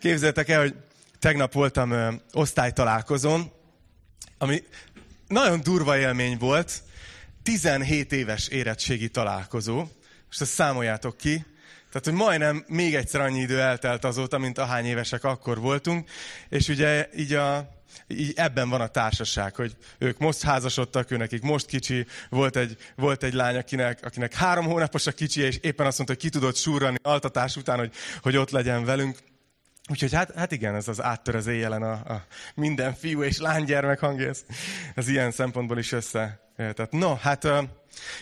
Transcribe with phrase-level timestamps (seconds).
[0.00, 0.74] Képzeljétek el, hogy
[1.18, 3.52] tegnap voltam ö, osztálytalálkozón,
[4.38, 4.62] ami
[5.28, 6.82] nagyon durva élmény volt.
[7.42, 9.76] 17 éves érettségi találkozó.
[10.26, 11.44] Most ezt számoljátok ki.
[11.90, 16.08] Tehát, hogy majdnem még egyszer annyi idő eltelt azóta, mint ahány évesek akkor voltunk.
[16.48, 17.76] És ugye így a
[18.06, 22.76] így ebben van a társaság, hogy ők most házasodtak, ő nekik most kicsi, volt egy,
[22.96, 26.38] volt egy lány, akinek, akinek három hónapos a kicsi, és éppen azt mondta, hogy ki
[26.38, 27.92] tudott súrani altatás után, hogy,
[28.22, 29.18] hogy ott legyen velünk.
[29.88, 32.24] Úgyhogy hát, hát igen, ez az áttör az éjjelen a, a
[32.54, 34.44] minden fiú és lánygyermek hangja, ez,
[34.94, 36.40] ez ilyen szempontból is össze.
[36.56, 37.48] Tehát, no, hát,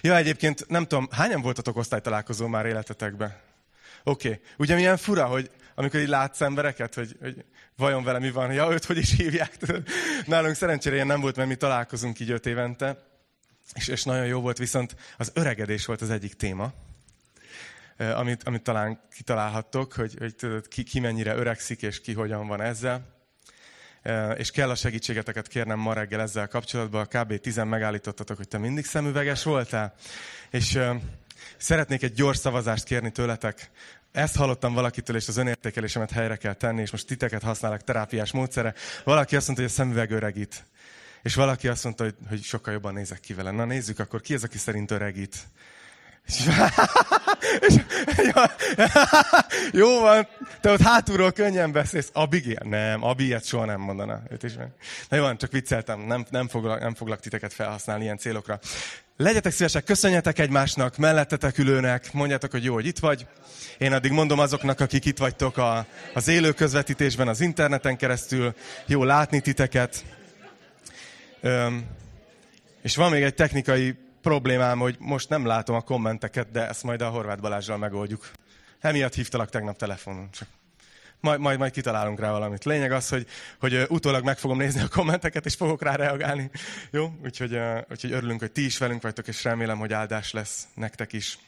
[0.00, 3.36] ja, egyébként nem tudom, hányan voltatok osztálytalálkozó már életetekben?
[4.04, 4.28] Oké.
[4.28, 4.40] Okay.
[4.56, 7.44] Ugye milyen fura, hogy amikor így látsz embereket, hogy, hogy
[7.76, 9.56] vajon vele mi van, ja, őt hogy is hívják.
[10.26, 12.98] Nálunk szerencsére ilyen nem volt, mert mi találkozunk így öt évente,
[13.74, 16.72] és, és nagyon jó volt, viszont az öregedés volt az egyik téma,
[17.98, 22.60] amit, amit talán kitalálhattok, hogy, hogy tudod, ki, ki mennyire öregszik, és ki hogyan van
[22.60, 23.14] ezzel.
[24.36, 27.06] És kell a segítségeteket kérnem ma reggel ezzel kapcsolatban.
[27.06, 27.40] Kb.
[27.40, 29.94] 10 megállítottatok, hogy te mindig szemüveges voltál.
[30.50, 30.78] És
[31.56, 33.70] szeretnék egy gyors szavazást kérni tőletek
[34.16, 38.74] ezt hallottam valakitől, és az önértékelésemet helyre kell tenni, és most titeket használok terápiás módszere.
[39.04, 40.64] Valaki azt mondta, hogy a szemüveg öregít.
[41.22, 43.50] És valaki azt mondta, hogy, hogy sokkal jobban nézek ki vele.
[43.50, 45.36] Na nézzük, akkor ki az, aki szerint öregít?
[49.72, 50.28] Jó van,
[50.60, 52.10] te ott hátulról könnyen beszélsz.
[52.12, 52.60] Abigail?
[52.62, 54.22] Nem, Abi ilyet soha nem mondana.
[54.30, 54.68] Őt is meg.
[55.08, 58.58] Na jó van, csak vicceltem, nem, nem, foglak, nem foglak titeket felhasználni ilyen célokra.
[59.16, 63.26] Legyetek szívesek, köszönjetek egymásnak, mellettetek ülőnek, mondjátok, hogy jó, hogy itt vagy.
[63.78, 68.54] Én addig mondom azoknak, akik itt vagytok a, az élő közvetítésben, az interneten keresztül,
[68.86, 70.04] jó látni titeket.
[71.40, 71.84] Öm,
[72.82, 77.02] és van még egy technikai problémám, hogy most nem látom a kommenteket, de ezt majd
[77.02, 78.30] a Horváth Balázsral megoldjuk.
[78.80, 80.30] Emiatt hívtalak tegnap telefonon.
[80.30, 80.48] Csak
[81.20, 82.64] majd, majd, majd kitalálunk rá valamit.
[82.64, 83.26] Lényeg az, hogy,
[83.60, 86.50] hogy utólag meg fogom nézni a kommenteket, és fogok rá reagálni.
[86.90, 87.12] Jó?
[87.24, 87.58] Úgyhogy,
[87.90, 91.38] úgyhogy örülünk, hogy ti is velünk vagytok, és remélem, hogy áldás lesz nektek is.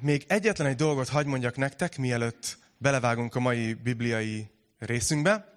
[0.00, 5.51] Még egyetlen egy dolgot hagy mondjak nektek, mielőtt belevágunk a mai bibliai részünkbe.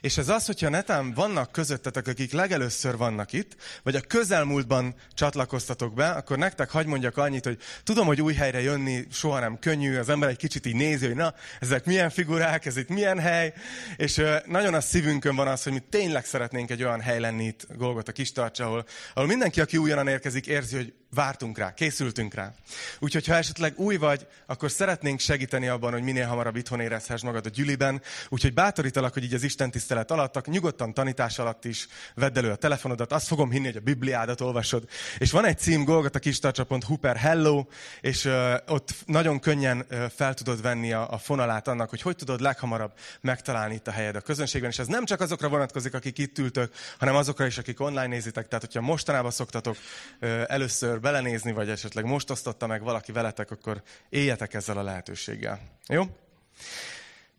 [0.00, 5.94] És ez az, hogyha netán vannak közöttetek, akik legelőször vannak itt, vagy a közelmúltban csatlakoztatok
[5.94, 9.96] be, akkor nektek hagy mondjak annyit, hogy tudom, hogy új helyre jönni soha nem könnyű,
[9.96, 13.52] az ember egy kicsit így nézi, hogy na, ezek milyen figurák, ez itt milyen hely,
[13.96, 17.66] és nagyon a szívünkön van az, hogy mi tényleg szeretnénk egy olyan hely lenni itt
[17.76, 22.54] Golgota Kistarcsa, ahol, ahol mindenki, aki újonnan érkezik, érzi, hogy vártunk rá, készültünk rá.
[22.98, 27.46] Úgyhogy ha esetleg új vagy, akkor szeretnénk segíteni abban, hogy minél hamarabb itthon érezhess magad
[27.46, 28.02] a gyüliben.
[28.28, 32.56] Úgyhogy bátorítalak, hogy így az Isten tisztelet alatt, nyugodtan tanítás alatt is vedd elő a
[32.56, 33.12] telefonodat.
[33.12, 34.88] Azt fogom hinni, hogy a Bibliádat olvasod.
[35.18, 37.66] És van egy cím, golgatakistarcsa.hu per hello,
[38.00, 42.16] és uh, ott nagyon könnyen uh, fel tudod venni a, a fonalát annak, hogy hogy
[42.16, 44.70] tudod leghamarabb megtalálni itt a helyed a közönségben.
[44.70, 48.48] És ez nem csak azokra vonatkozik, akik itt ültök, hanem azokra is, akik online nézitek.
[48.48, 49.76] Tehát, hogyha mostanában szoktatok
[50.20, 55.60] uh, először belenézni, vagy esetleg most osztotta meg valaki veletek, akkor éljetek ezzel a lehetőséggel.
[55.86, 56.04] Jó?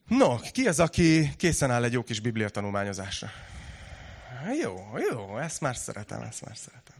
[0.08, 3.30] No, ki az, aki készen áll egy jó kis biblia tanulmányozásra?
[4.62, 6.96] Jó, jó, ezt már szeretem, ezt már szeretem.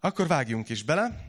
[0.00, 1.20] Akkor vágjunk is bele.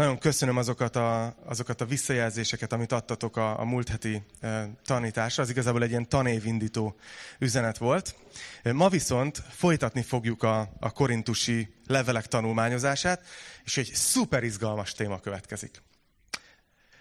[0.00, 5.42] Nagyon köszönöm azokat a, azokat a visszajelzéseket, amit adtatok a, a múlt heti e, tanításra.
[5.42, 6.96] Az igazából egy ilyen tanévindító
[7.38, 8.14] üzenet volt.
[8.62, 13.22] Ma viszont folytatni fogjuk a, a korintusi levelek tanulmányozását,
[13.64, 15.82] és egy szuper izgalmas téma következik.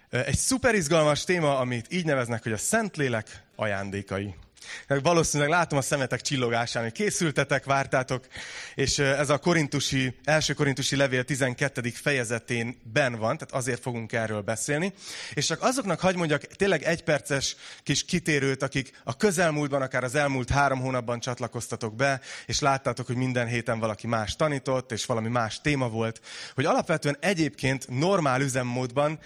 [0.09, 4.35] Egy szuper izgalmas téma, amit így neveznek, hogy a Szentlélek ajándékai.
[4.87, 8.27] Valószínűleg látom a szemetek csillogásán, hogy készültetek, vártátok,
[8.75, 11.81] és ez a korintusi, első korintusi levél 12.
[11.89, 14.93] fejezetén van, tehát azért fogunk erről beszélni.
[15.33, 20.15] És csak azoknak hagy mondjak tényleg egy perces kis kitérőt, akik a közelmúltban, akár az
[20.15, 25.29] elmúlt három hónapban csatlakoztatok be, és láttátok, hogy minden héten valaki más tanított, és valami
[25.29, 26.21] más téma volt,
[26.55, 29.19] hogy alapvetően egyébként normál üzemmódban,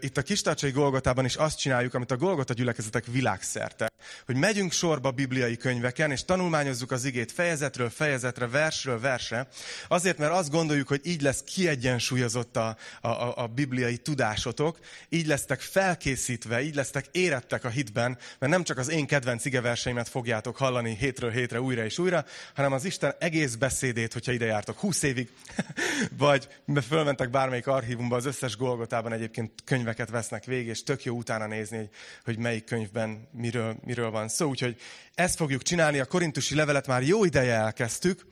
[0.00, 3.90] itt a Kistarcsai Golgotában is azt csináljuk, amit a Golgota gyülekezetek világszerte,
[4.26, 9.48] hogy megyünk sorba bibliai könyveken, és tanulmányozzuk az igét fejezetről fejezetre, versről versre,
[9.88, 14.78] azért, mert azt gondoljuk, hogy így lesz kiegyensúlyozott a, a, a bibliai tudásotok,
[15.08, 20.08] így lesztek felkészítve, így lesztek érettek a hitben, mert nem csak az én kedvenc igeverseimet
[20.08, 22.24] fogjátok hallani hétről hétre újra és újra,
[22.54, 25.30] hanem az Isten egész beszédét, hogyha ide jártok 20 évig,
[26.18, 26.48] vagy
[26.88, 31.76] fölmentek bármelyik archívumba, az összes Golgotában egyébként könyveket vesznek végig, és tök jó utána nézni,
[31.76, 31.88] hogy,
[32.24, 34.48] hogy melyik könyvben miről, miről van szó.
[34.48, 34.82] Úgyhogy Úgyhogy
[35.14, 38.26] ezt fogjuk csinálni, a korintusi levelet már jó ideje elkezdtük.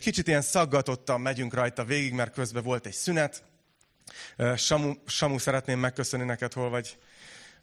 [0.00, 3.42] Kicsit ilyen szaggatottan megyünk rajta végig, mert közben volt egy szünet,
[4.56, 6.98] Samu, Samu, szeretném megköszönni neked, hol vagy,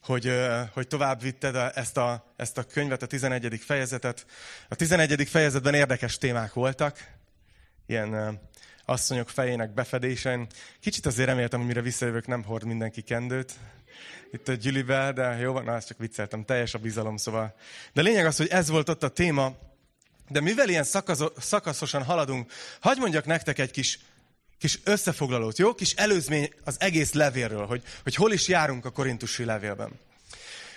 [0.04, 0.31] hogy,
[0.74, 3.62] hogy tovább vitted ezt a, ezt a könyvet, a 11.
[3.65, 4.25] fejezetet.
[4.69, 5.27] A 11.
[5.30, 7.07] fejezetben érdekes témák voltak,
[7.86, 8.39] ilyen
[8.85, 10.47] asszonyok fejének befedésen.
[10.80, 13.53] Kicsit azért reméltem, hogy mire visszajövök, nem hord mindenki kendőt
[14.33, 17.56] itt a gyülibe, de jó na, ezt csak vicceltem, teljes a bizalom, szóval.
[17.94, 19.56] De lényeg az, hogy ez volt ott a téma,
[20.30, 20.83] de mivel ilyen
[21.38, 24.00] szakaszosan haladunk, hagyj mondjak nektek egy kis,
[24.57, 25.74] kis összefoglalót, jó?
[25.74, 30.00] Kis előzmény az egész levélről, hogy, hogy hol is járunk a korintusi levélben.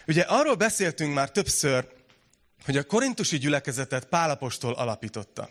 [0.07, 1.89] Ugye arról beszéltünk már többször,
[2.65, 5.51] hogy a korintusi gyülekezetet Pálapostól alapította.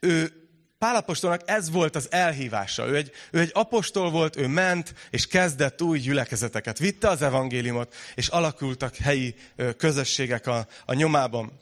[0.00, 0.45] Ő
[0.78, 2.86] Pálapostolnak ez volt az elhívása.
[2.86, 6.78] Ő egy, ő egy apostol volt, ő ment, és kezdett új gyülekezeteket.
[6.78, 9.34] Vitte az evangéliumot, és alakultak helyi
[9.76, 11.52] közösségek a, a nyomában.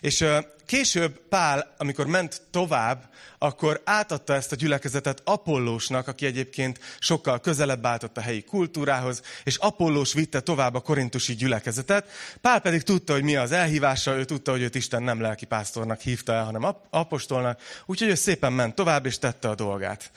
[0.00, 0.24] És
[0.66, 7.86] később Pál, amikor ment tovább, akkor átadta ezt a gyülekezetet Apollósnak, aki egyébként sokkal közelebb
[7.86, 12.08] állt a helyi kultúrához, és Apollós vitte tovább a korintusi gyülekezetet.
[12.40, 16.00] Pál pedig tudta, hogy mi az elhívása, ő tudta, hogy őt Isten nem lelki pásztornak
[16.00, 20.10] hívta el, hanem apostolnak, úgyhogy ő szépen ment tovább, és tette a dolgát.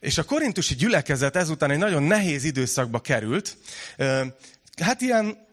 [0.00, 3.56] És a korintusi gyülekezet ezután egy nagyon nehéz időszakba került.
[4.82, 5.45] Hát ilyen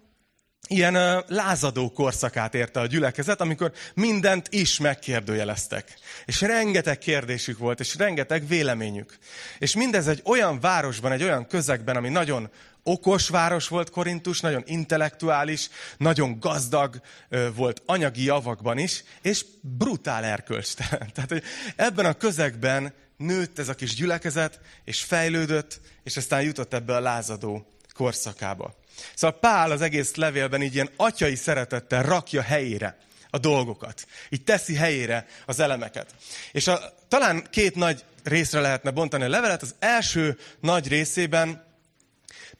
[0.68, 5.94] ilyen lázadó korszakát érte a gyülekezet, amikor mindent is megkérdőjeleztek.
[6.26, 9.18] És rengeteg kérdésük volt, és rengeteg véleményük.
[9.60, 12.50] És mindez egy olyan városban, egy olyan közegben, ami nagyon
[12.84, 17.02] okos város volt Korintus, nagyon intellektuális, nagyon gazdag
[17.56, 21.10] volt anyagi javakban is, és brutál erkölcstelen.
[21.14, 21.44] Tehát, hogy
[21.76, 27.00] ebben a közegben nőtt ez a kis gyülekezet, és fejlődött, és aztán jutott ebbe a
[27.00, 28.82] lázadó korszakába.
[29.16, 32.98] Szóval Pál az egész levélben így ilyen atyai szeretettel rakja helyére
[33.30, 34.06] a dolgokat.
[34.30, 36.16] Így teszi helyére az elemeket.
[36.52, 39.62] És a, talán két nagy részre lehetne bontani a levelet.
[39.62, 41.72] Az első nagy részében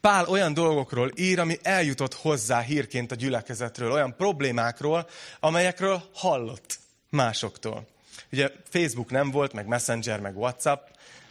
[0.00, 5.08] Pál olyan dolgokról ír, ami eljutott hozzá hírként a gyülekezetről, olyan problémákról,
[5.40, 6.78] amelyekről hallott
[7.10, 7.86] másoktól.
[8.32, 10.86] Ugye Facebook nem volt, meg Messenger, meg WhatsApp,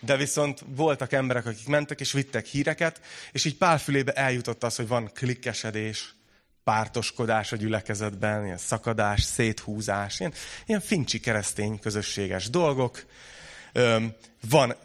[0.06, 3.02] de viszont voltak emberek, akik mentek és vittek híreket,
[3.32, 6.16] és így pár fülébe eljutott az, hogy van klikkesedés,
[6.64, 10.34] pártoskodás a gyülekezetben, ilyen szakadás, széthúzás, ilyen,
[10.66, 13.06] ilyen fincsi keresztény közösséges dolgok.
[13.74, 14.14] Öm,
[14.50, 14.76] van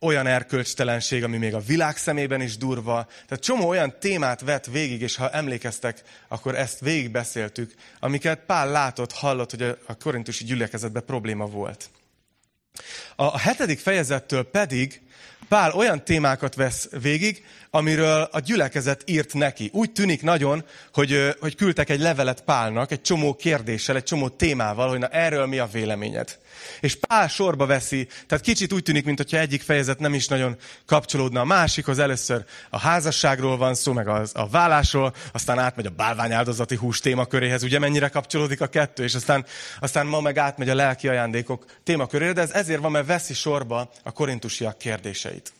[0.00, 3.04] olyan erkölcstelenség, ami még a világ szemében is durva.
[3.26, 9.12] Tehát csomó olyan témát vett végig, és ha emlékeztek, akkor ezt végigbeszéltük, amiket Pál látott,
[9.12, 11.90] hallott, hogy a korintusi gyülekezetben probléma volt.
[13.16, 15.00] A hetedik fejezettől pedig
[15.48, 19.70] Pál olyan témákat vesz végig, amiről a gyülekezet írt neki.
[19.72, 24.88] Úgy tűnik nagyon, hogy, hogy küldtek egy levelet Pálnak, egy csomó kérdéssel, egy csomó témával,
[24.88, 26.38] hogy na erről mi a véleményed.
[26.80, 30.56] És Pál sorba veszi, tehát kicsit úgy tűnik, mintha egyik fejezet nem is nagyon
[30.86, 31.98] kapcsolódna a másikhoz.
[31.98, 37.62] Először a házasságról van szó, meg a, a vállásról, aztán átmegy a bálványáldozati hús témaköréhez,
[37.62, 39.44] ugye mennyire kapcsolódik a kettő, és aztán,
[39.80, 43.90] aztán ma meg átmegy a lelki ajándékok témakörére, de ez ezért van, mert veszi sorba
[44.02, 45.52] a korintusiak kérdéseit.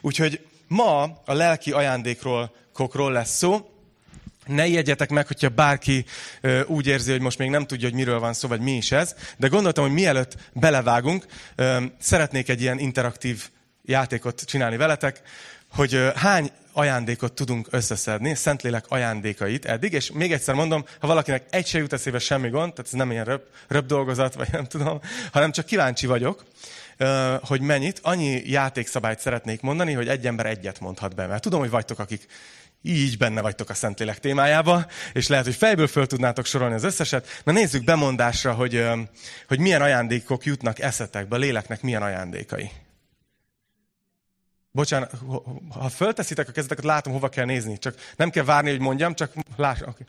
[0.00, 0.40] Úgyhogy
[0.72, 3.71] Ma a lelki ajándékról kokról lesz szó.
[4.46, 6.04] Ne ijedjetek meg, hogyha bárki
[6.66, 9.14] úgy érzi, hogy most még nem tudja, hogy miről van szó, vagy mi is ez.
[9.36, 11.26] De gondoltam, hogy mielőtt belevágunk,
[11.98, 13.48] szeretnék egy ilyen interaktív
[13.84, 15.22] játékot csinálni veletek,
[15.68, 21.66] hogy hány ajándékot tudunk összeszedni, Szentlélek ajándékait eddig, és még egyszer mondom, ha valakinek egy
[21.66, 25.00] se jut eszébe semmi gond, tehát ez nem ilyen röp, röp dolgozat, vagy nem tudom,
[25.32, 26.44] hanem csak kíváncsi vagyok,
[27.42, 28.00] hogy mennyit.
[28.02, 31.26] Annyi játékszabályt szeretnék mondani, hogy egy ember egyet mondhat be.
[31.26, 32.26] Mert tudom, hogy vagytok, akik
[32.82, 37.40] így benne vagytok a Szentlélek témájába, és lehet, hogy fejből föl tudnátok sorolni az összeset.
[37.44, 38.84] Na nézzük bemondásra, hogy,
[39.48, 42.70] hogy milyen ajándékok jutnak eszetekbe, a léleknek milyen ajándékai.
[44.70, 45.12] Bocsánat,
[45.70, 47.78] ha fölteszitek a kezeteket, látom, hova kell nézni.
[47.78, 49.80] Csak nem kell várni, hogy mondjam, csak láss.
[49.80, 50.06] Okay.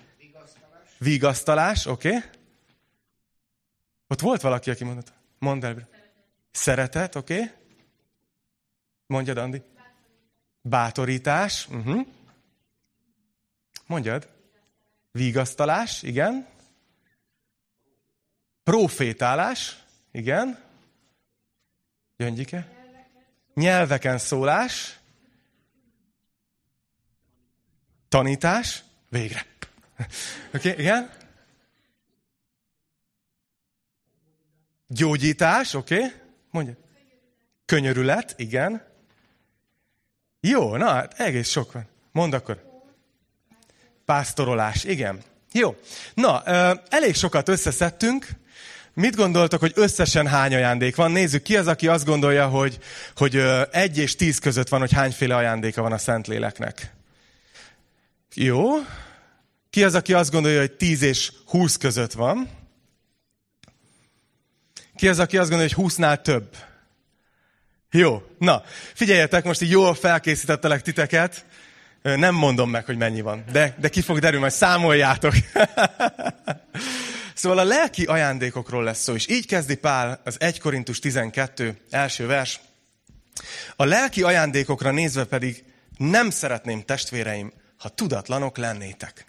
[0.97, 1.85] Vigasztalás.
[1.85, 2.07] Oké.
[2.07, 2.21] Okay.
[4.07, 5.13] Ott volt valaki, aki mondott.
[5.39, 5.87] Mondd el.
[6.51, 7.33] Szeretet, oké?
[7.33, 7.51] Okay?
[9.07, 9.61] Mondjad, Andi.
[10.61, 11.67] Bátorítás.
[11.67, 12.05] Uh-huh.
[13.93, 14.27] Mondjad.
[15.11, 16.47] Vigasztalás, igen.
[18.63, 20.63] Profétálás, igen.
[22.17, 22.67] Gyöngyike.
[23.53, 24.99] Nyelveken szólás.
[28.09, 28.83] Tanítás.
[29.09, 29.45] Végre.
[30.55, 31.11] Oké, okay, igen.
[34.87, 35.95] Gyógyítás, oké.
[35.95, 36.11] Okay.
[36.51, 36.75] Mondja.
[37.65, 38.85] Könyörület, igen.
[40.39, 41.87] Jó, na, hát egész sok van.
[42.11, 42.72] Mondd akkor.
[44.05, 45.21] Pásztorolás, igen.
[45.51, 45.75] Jó.
[46.13, 46.43] Na,
[46.89, 48.27] elég sokat összeszedtünk,
[48.95, 51.11] Mit gondoltok, hogy összesen hány ajándék van?
[51.11, 52.79] Nézzük, ki az, aki azt gondolja, hogy,
[53.15, 53.35] hogy
[53.71, 56.93] egy és tíz között van, hogy hányféle ajándéka van a Szentléleknek?
[58.33, 58.69] Jó.
[59.69, 62.49] Ki az, aki azt gondolja, hogy tíz és húsz között van?
[64.95, 66.55] Ki az, aki azt gondolja, hogy húsznál több?
[67.91, 68.23] Jó.
[68.37, 71.45] Na, figyeljetek, most így jól felkészítettelek titeket.
[72.03, 75.33] Nem mondom meg, hogy mennyi van, de, de ki fog derülni, majd számoljátok.
[77.33, 82.25] Szóval a lelki ajándékokról lesz szó, és így kezdi Pál az 1 Korintus 12 első
[82.25, 82.59] vers.
[83.75, 85.63] A lelki ajándékokra nézve pedig
[85.97, 89.25] nem szeretném, testvéreim, ha tudatlanok lennétek.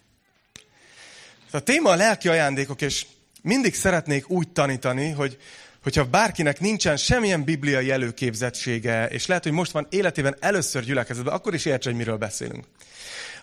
[1.51, 3.05] A téma a lelki ajándékok, és
[3.41, 5.37] mindig szeretnék úgy tanítani, hogy
[5.85, 11.53] hogyha bárkinek nincsen semmilyen bibliai előképzettsége, és lehet, hogy most van életében először gyülekezetben, akkor
[11.53, 12.65] is értse, hogy miről beszélünk.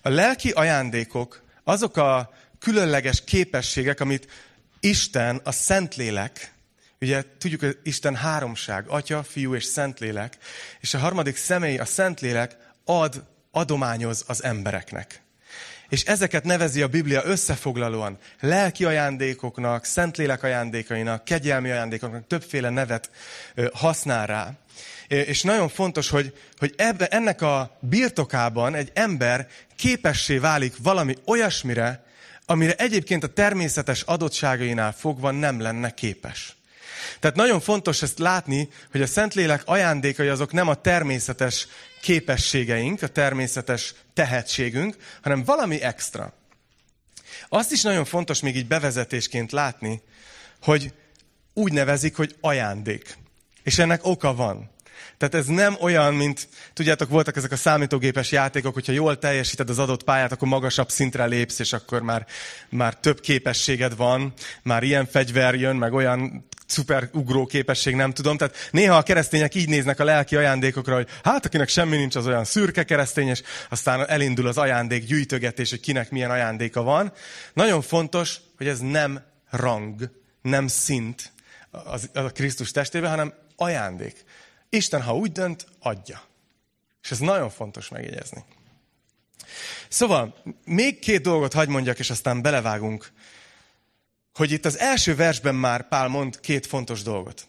[0.02, 4.26] A lelki ajándékok azok a különleges képességek, amit
[4.80, 6.52] Isten, a Szentlélek,
[7.00, 10.36] ugye tudjuk, hogy Isten háromság, Atya, Fiú és Szentlélek,
[10.80, 15.22] és a harmadik személy, a Szentlélek ad, adományoz az embereknek.
[15.92, 23.10] És ezeket nevezi a Biblia összefoglalóan lelki ajándékoknak, Szentlélek ajándékainak, kegyelmi ajándékoknak, többféle nevet
[23.72, 24.52] használ rá.
[25.08, 32.04] És nagyon fontos, hogy, hogy ebbe, ennek a birtokában egy ember képessé válik valami olyasmire,
[32.46, 36.56] amire egyébként a természetes adottságainál fogva nem lenne képes.
[37.20, 41.66] Tehát nagyon fontos ezt látni, hogy a Szentlélek ajándékai azok nem a természetes
[42.00, 46.32] képességeink, a természetes tehetségünk, hanem valami extra.
[47.48, 50.02] Azt is nagyon fontos még így bevezetésként látni,
[50.62, 50.92] hogy
[51.54, 53.16] úgy nevezik, hogy ajándék.
[53.62, 54.70] És ennek oka van.
[55.18, 59.78] Tehát ez nem olyan, mint, tudjátok, voltak ezek a számítógépes játékok, hogyha jól teljesíted az
[59.78, 62.26] adott pályát, akkor magasabb szintre lépsz, és akkor már,
[62.68, 64.32] már több képességed van,
[64.62, 68.36] már ilyen fegyver jön, meg olyan szuper ugró képesség, nem tudom.
[68.36, 72.26] Tehát néha a keresztények így néznek a lelki ajándékokra, hogy hát akinek semmi nincs, az
[72.26, 77.12] olyan szürke keresztényes, aztán elindul az ajándék gyűjtögetés, hogy kinek milyen ajándéka van.
[77.52, 80.10] Nagyon fontos, hogy ez nem rang,
[80.42, 81.32] nem szint
[81.70, 84.24] az, az a Krisztus testében, hanem ajándék.
[84.74, 86.22] Isten, ha úgy dönt, adja.
[87.02, 88.44] És ez nagyon fontos megjegyezni.
[89.88, 93.12] Szóval, még két dolgot hagy mondjak, és aztán belevágunk,
[94.34, 97.48] hogy itt az első versben már Pál mond két fontos dolgot.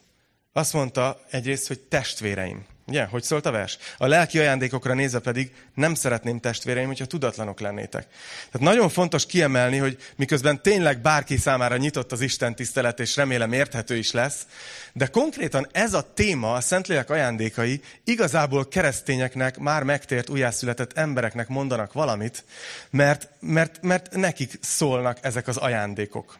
[0.53, 2.65] Azt mondta egyrészt, hogy testvéreim.
[2.85, 3.77] Ugye, hogy szólt a vers?
[3.97, 8.07] A lelki ajándékokra nézve pedig nem szeretném testvéreim, hogyha tudatlanok lennétek.
[8.51, 13.53] Tehát nagyon fontos kiemelni, hogy miközben tényleg bárki számára nyitott az Isten tisztelet, és remélem
[13.53, 14.45] érthető is lesz,
[14.93, 21.93] de konkrétan ez a téma, a Szentlélek ajándékai igazából keresztényeknek, már megtért, újjászületett embereknek mondanak
[21.93, 22.43] valamit,
[22.89, 26.39] mert, mert, mert nekik szólnak ezek az ajándékok.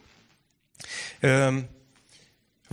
[1.20, 1.68] Öm,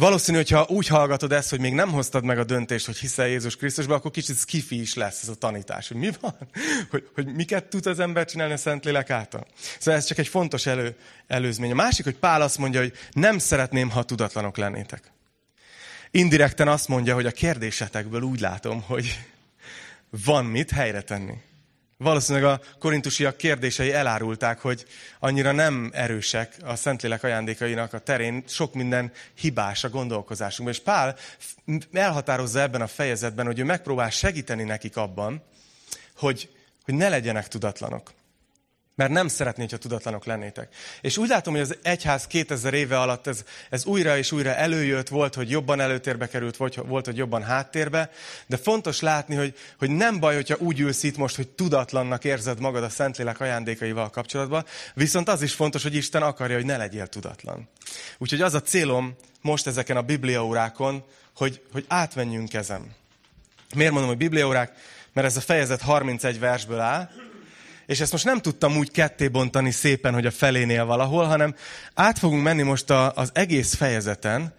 [0.02, 3.56] Valószínű, hogyha úgy hallgatod ezt, hogy még nem hoztad meg a döntést, hogy hiszel Jézus
[3.56, 5.88] Krisztusba, akkor kicsit skifi is lesz ez a tanítás.
[5.88, 6.36] Hogy mi van?
[6.92, 9.48] Hogy, hogy miket tud az ember csinálni a Szentlélek által?
[9.80, 10.96] Szóval ez csak egy fontos elő,
[11.28, 11.72] előzmény.
[11.72, 15.12] A másik, hogy Pál azt mondja, hogy nem szeretném, ha tudatlanok lennétek.
[16.12, 19.20] Indirekten azt mondja, hogy a kérdésetekből úgy látom, hogy
[20.26, 21.34] van mit helyre tenni.
[22.02, 24.86] Valószínűleg a korintusiak kérdései elárulták, hogy
[25.20, 30.74] annyira nem erősek a Szentlélek ajándékainak a terén, sok minden hibás a gondolkozásunkban.
[30.74, 31.18] És Pál
[31.92, 35.44] elhatározza ebben a fejezetben, hogy ő megpróbál segíteni nekik abban,
[36.16, 36.50] hogy,
[36.84, 38.12] hogy ne legyenek tudatlanok.
[39.02, 40.76] Mert nem szeretné, ha tudatlanok lennétek.
[41.02, 45.08] És úgy látom, hogy az egyház 2000 éve alatt ez, ez újra és újra előjött,
[45.08, 48.10] volt, hogy jobban előtérbe került, vagy volt, hogy jobban háttérbe,
[48.48, 52.60] de fontos látni, hogy, hogy nem baj, hogyha úgy ülsz itt most, hogy tudatlannak érzed
[52.60, 57.08] magad a Szentlélek ajándékaival kapcsolatban, viszont az is fontos, hogy Isten akarja, hogy ne legyél
[57.08, 57.70] tudatlan.
[58.18, 61.04] Úgyhogy az a célom most ezeken a bibliaórákon,
[61.36, 62.96] hogy, hogy átmenjünk ezen.
[63.76, 64.72] Miért mondom, hogy bibliaórák?
[65.14, 67.10] Mert ez a fejezet 31 versből áll,
[67.92, 71.56] és ezt most nem tudtam úgy ketté bontani szépen, hogy a felénél valahol, hanem
[71.94, 74.54] át fogunk menni most a, az egész fejezeten,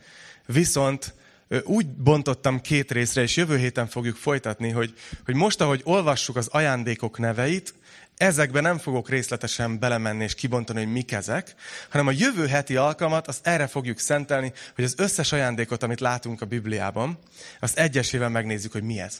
[0.46, 1.14] viszont
[1.62, 6.46] úgy bontottam két részre, és jövő héten fogjuk folytatni, hogy, hogy most, ahogy olvassuk az
[6.46, 7.74] ajándékok neveit,
[8.16, 11.54] ezekbe nem fogok részletesen belemenni és kibontani, hogy mik ezek,
[11.90, 16.40] hanem a jövő heti alkalmat azt erre fogjuk szentelni, hogy az összes ajándékot, amit látunk
[16.40, 17.18] a Bibliában,
[17.60, 19.18] azt egyesével megnézzük, hogy mi ez,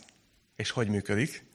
[0.57, 1.51] és hogy működik.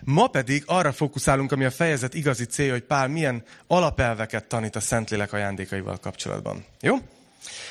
[0.00, 4.80] Ma pedig arra fókuszálunk, ami a fejezet igazi célja, hogy Pál milyen alapelveket tanít a
[4.80, 6.64] Szentlélek ajándékaival kapcsolatban.
[6.80, 6.96] Jó?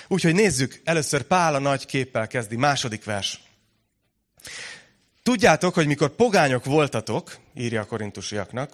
[0.08, 3.42] Úgyhogy nézzük, először Pál a nagy képpel kezdi, második vers.
[5.24, 8.72] Tudjátok, hogy mikor pogányok voltatok, írja a korintusiaknak,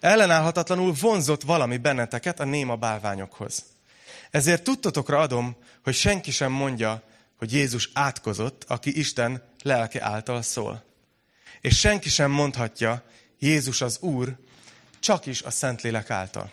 [0.00, 3.64] ellenállhatatlanul vonzott valami benneteket a néma bálványokhoz.
[4.30, 7.02] Ezért tudtotokra adom, hogy senki sem mondja,
[7.38, 10.87] hogy Jézus átkozott, aki Isten lelke által szól.
[11.60, 13.02] És senki sem mondhatja,
[13.38, 14.36] Jézus az Úr,
[15.00, 16.52] csak is a Szentlélek által.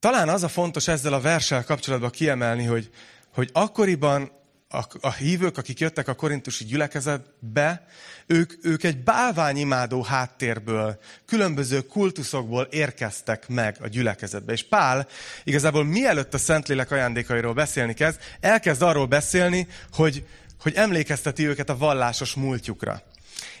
[0.00, 2.90] Talán az a fontos ezzel a verssel kapcsolatban kiemelni, hogy,
[3.32, 4.30] hogy akkoriban
[4.68, 7.86] a, a hívők, akik jöttek a korintusi gyülekezetbe,
[8.26, 14.52] ők, ők egy bálványimádó háttérből, különböző kultuszokból érkeztek meg a gyülekezetbe.
[14.52, 15.08] És Pál
[15.44, 20.26] igazából mielőtt a Szentlélek ajándékairól beszélni kezd, elkezd arról beszélni, hogy,
[20.60, 23.02] hogy emlékezteti őket a vallásos múltjukra.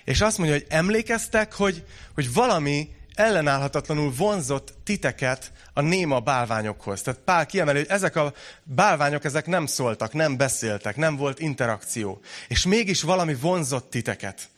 [0.04, 7.02] És azt mondja, hogy emlékeztek, hogy, hogy valami ellenállhatatlanul vonzott titeket a néma bálványokhoz.
[7.02, 12.20] Tehát Pál kiemeli, hogy ezek a bálványok ezek nem szóltak, nem beszéltek, nem volt interakció.
[12.48, 14.48] És mégis valami vonzott titeket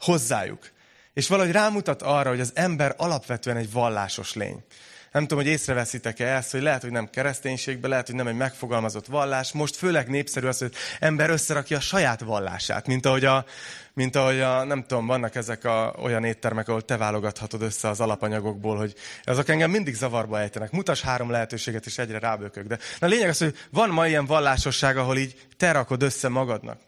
[0.00, 0.70] hozzájuk.
[1.14, 4.64] És valahogy rámutat arra, hogy az ember alapvetően egy vallásos lény.
[5.12, 9.06] Nem tudom, hogy észreveszitek-e ezt, hogy lehet, hogy nem kereszténységben, lehet, hogy nem egy megfogalmazott
[9.06, 9.52] vallás.
[9.52, 13.44] Most főleg népszerű az, hogy ember összerakja a saját vallását, mint ahogy a,
[13.92, 18.00] mint ahogy a, nem tudom, vannak ezek a, olyan éttermek, ahol te válogathatod össze az
[18.00, 20.70] alapanyagokból, hogy azok engem mindig zavarba ejtenek.
[20.70, 22.66] Mutas három lehetőséget, és egyre rábökök.
[22.66, 26.28] De na, a lényeg az, hogy van ma ilyen vallásosság, ahol így te rakod össze
[26.28, 26.80] magadnak.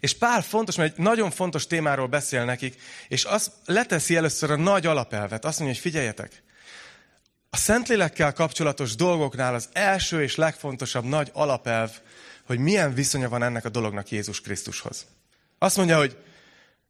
[0.00, 4.56] És Pál fontos, mert egy nagyon fontos témáról beszél nekik, és az leteszi először a
[4.56, 5.44] nagy alapelvet.
[5.44, 6.42] Azt mondja, hogy figyeljetek,
[7.50, 11.90] a Szentlélekkel kapcsolatos dolgoknál az első és legfontosabb nagy alapelv,
[12.46, 15.06] hogy milyen viszonya van ennek a dolognak Jézus Krisztushoz.
[15.58, 16.16] Azt mondja, hogy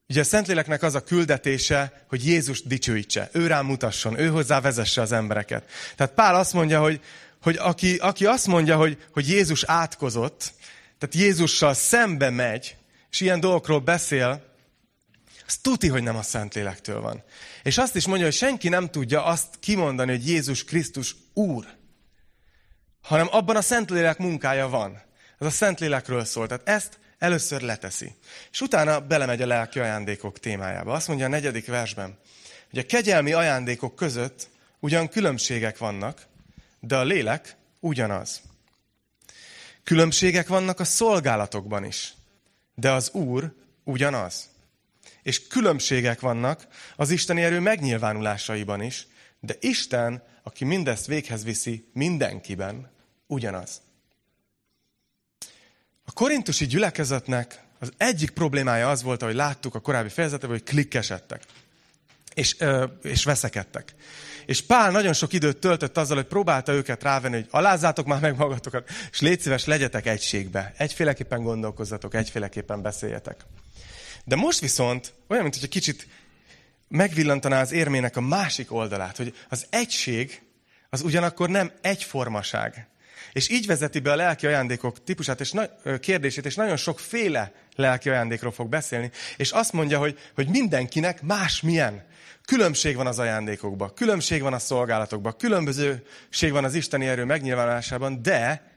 [0.08, 5.00] ugye a Szentléleknek az a küldetése, hogy Jézus dicsőítse, ő rám mutasson, ő hozzá vezesse
[5.00, 5.70] az embereket.
[5.96, 7.00] Tehát Pál azt mondja, hogy,
[7.42, 10.52] hogy aki, aki azt mondja, hogy, hogy Jézus átkozott,
[10.98, 12.76] tehát Jézussal szembe megy,
[13.10, 14.47] és ilyen dolgokról beszél,
[15.48, 17.22] az tuti, hogy nem a Szentlélektől van.
[17.62, 21.66] És azt is mondja, hogy senki nem tudja azt kimondani, hogy Jézus Krisztus Úr,
[23.02, 25.02] hanem abban a Szentlélek munkája van.
[25.38, 26.46] Ez a Szentlélekről szól.
[26.46, 28.14] Tehát ezt először leteszi.
[28.50, 30.92] És utána belemegy a lelki ajándékok témájába.
[30.92, 32.18] Azt mondja a negyedik versben,
[32.70, 34.48] hogy a kegyelmi ajándékok között
[34.80, 36.26] ugyan különbségek vannak,
[36.80, 38.40] de a lélek ugyanaz.
[39.84, 42.14] Különbségek vannak a szolgálatokban is,
[42.74, 44.48] de az Úr ugyanaz.
[45.28, 49.06] És különbségek vannak az isteni erő megnyilvánulásaiban is,
[49.40, 52.90] de Isten, aki mindezt véghez viszi mindenkiben,
[53.26, 53.80] ugyanaz.
[56.04, 61.42] A korintusi gyülekezetnek az egyik problémája az volt, ahogy láttuk a korábbi fejezetben, hogy klikkesedtek.
[62.34, 62.56] És,
[63.02, 63.94] és veszekedtek.
[64.46, 68.36] És Pál nagyon sok időt töltött azzal, hogy próbálta őket rávenni, hogy alázzátok már meg
[68.36, 70.74] magatokat, és légy szíves, legyetek egységbe.
[70.76, 73.44] Egyféleképpen gondolkozzatok, egyféleképpen beszéljetek.
[74.28, 76.06] De most viszont olyan, mint hogy kicsit
[76.88, 80.42] megvillantaná az érmének a másik oldalát, hogy az egység
[80.90, 82.88] az ugyanakkor nem egyformaság.
[83.32, 85.52] És így vezeti be a lelki ajándékok típusát és
[86.00, 89.10] kérdését, és nagyon sokféle lelki ajándékról fog beszélni.
[89.36, 92.06] És azt mondja, hogy, hogy mindenkinek más milyen.
[92.44, 98.72] Különbség van az ajándékokban, különbség van a szolgálatokban, különbözőség van az isteni erő megnyilvánulásában, de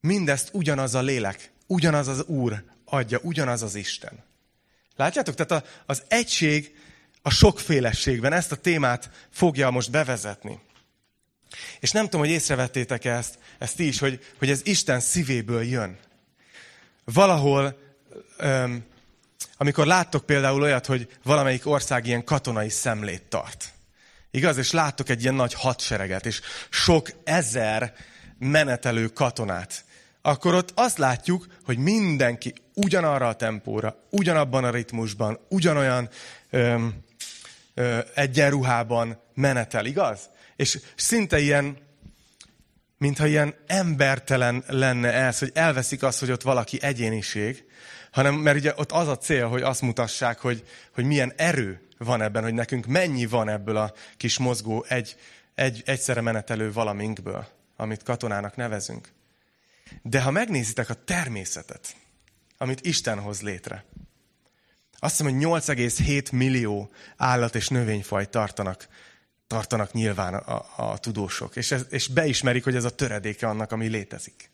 [0.00, 4.28] mindezt ugyanaz a lélek, ugyanaz az Úr adja, ugyanaz az Isten.
[5.00, 5.34] Látjátok?
[5.34, 6.76] Tehát az egység
[7.22, 10.60] a sokféleségben ezt a témát fogja most bevezetni.
[11.80, 15.98] És nem tudom, hogy észrevettétek ezt, ezt ti is, hogy, hogy ez Isten szívéből jön.
[17.04, 17.78] Valahol,
[18.36, 18.84] öm,
[19.56, 23.72] amikor láttok például olyat, hogy valamelyik ország ilyen katonai szemlét tart.
[24.30, 24.56] Igaz?
[24.56, 27.94] És láttok egy ilyen nagy hadsereget, és sok ezer
[28.38, 29.84] menetelő katonát.
[30.22, 36.08] Akkor ott azt látjuk, hogy mindenki ugyanarra a tempóra, ugyanabban a ritmusban, ugyanolyan
[36.50, 36.94] öm,
[37.74, 40.30] ö, egyenruhában menetel, igaz?
[40.56, 41.76] És szinte ilyen,
[42.98, 47.64] mintha ilyen embertelen lenne ez, hogy elveszik azt, hogy ott valaki egyéniség,
[48.10, 52.22] hanem mert ugye ott az a cél, hogy azt mutassák, hogy, hogy milyen erő van
[52.22, 55.16] ebben, hogy nekünk mennyi van ebből a kis mozgó egy,
[55.54, 59.08] egy, egyszerre menetelő valaminkből, amit katonának nevezünk.
[60.02, 61.96] De ha megnézitek a természetet,
[62.58, 63.84] amit Isten hoz létre,
[64.98, 68.88] azt hiszem, hogy 8,7 millió állat és növényfaj tartanak
[69.50, 73.86] tartanak nyilván a, a tudósok, és, ez, és beismerik, hogy ez a töredéke annak, ami
[73.86, 74.50] létezik.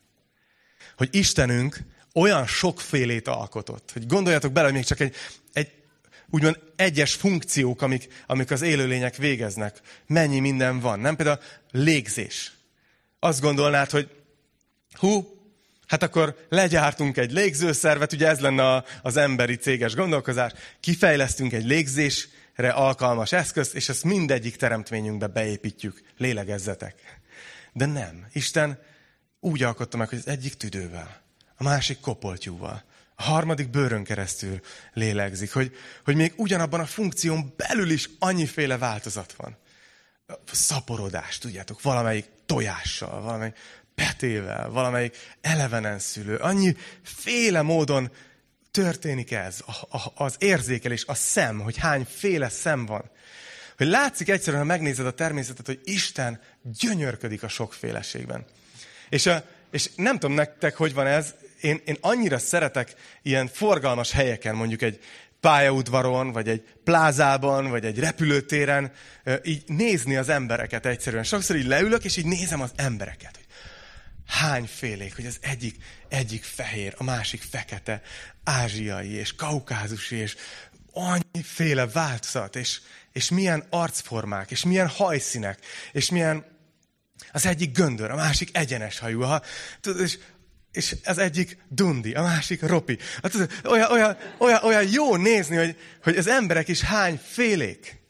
[0.97, 1.79] Hogy Istenünk
[2.15, 5.15] olyan sokfélét alkotott, hogy gondoljatok bele, hogy még csak egy,
[5.53, 5.73] egy
[6.31, 11.01] úgymond egyes funkciók, amik, amik az élőlények végeznek, mennyi minden van.
[11.01, 12.53] Nem például légzés.
[13.19, 14.11] Azt gondolnád, hogy
[14.97, 15.39] hú,
[15.87, 22.29] hát akkor legyártunk egy légzőszervet, ugye ez lenne az emberi céges gondolkozás, kifejlesztünk egy légzés
[22.57, 26.03] alkalmas eszközt, és ezt mindegyik teremtményünkbe beépítjük.
[26.17, 27.21] Lélegezzetek.
[27.73, 28.27] De nem.
[28.33, 28.79] Isten
[29.41, 31.23] úgy alkotta meg, hogy az egyik tüdővel,
[31.57, 34.61] a másik kopoltyúval, a harmadik bőrön keresztül
[34.93, 39.57] lélegzik, hogy, hogy még ugyanabban a funkción belül is annyiféle változat van.
[40.53, 43.57] Szaporodás, tudjátok, valamelyik tojással, valamelyik
[43.97, 46.37] petével, valamelyik elevenen szülő.
[46.37, 48.11] Annyi féle módon
[48.71, 53.11] történik ez, a, a, az érzékelés, a szem, hogy hány féle szem van.
[53.77, 58.45] Hogy látszik egyszerűen, ha megnézed a természetet, hogy Isten gyönyörködik a sokféleségben.
[59.09, 64.11] És, a, és nem tudom nektek, hogy van ez, én, én annyira szeretek ilyen forgalmas
[64.11, 65.01] helyeken, mondjuk egy
[65.41, 68.93] pályaudvaron, vagy egy plázában, vagy egy repülőtéren,
[69.43, 71.25] így nézni az embereket egyszerűen.
[71.25, 73.39] Sokszor így leülök, és így nézem az embereket.
[74.27, 75.77] Hogy hány félék, hogy az egyik,
[76.09, 78.03] egyik fehér, a másik fekete,
[78.45, 80.37] ázsiai, és kaukázusi, és
[80.93, 82.81] annyiféle változat, és,
[83.13, 85.59] és milyen arcformák, és milyen hajszínek,
[85.93, 86.45] és milyen
[87.33, 89.43] az egyik göndör, a másik egyenes hajú, ha,
[89.81, 90.19] tudod, és,
[90.73, 92.99] és az egyik dundi, a másik ropi.
[93.23, 98.05] Hát, tudod, olyan, olyan, olyan, olyan jó nézni, hogy, hogy az emberek is hány félék.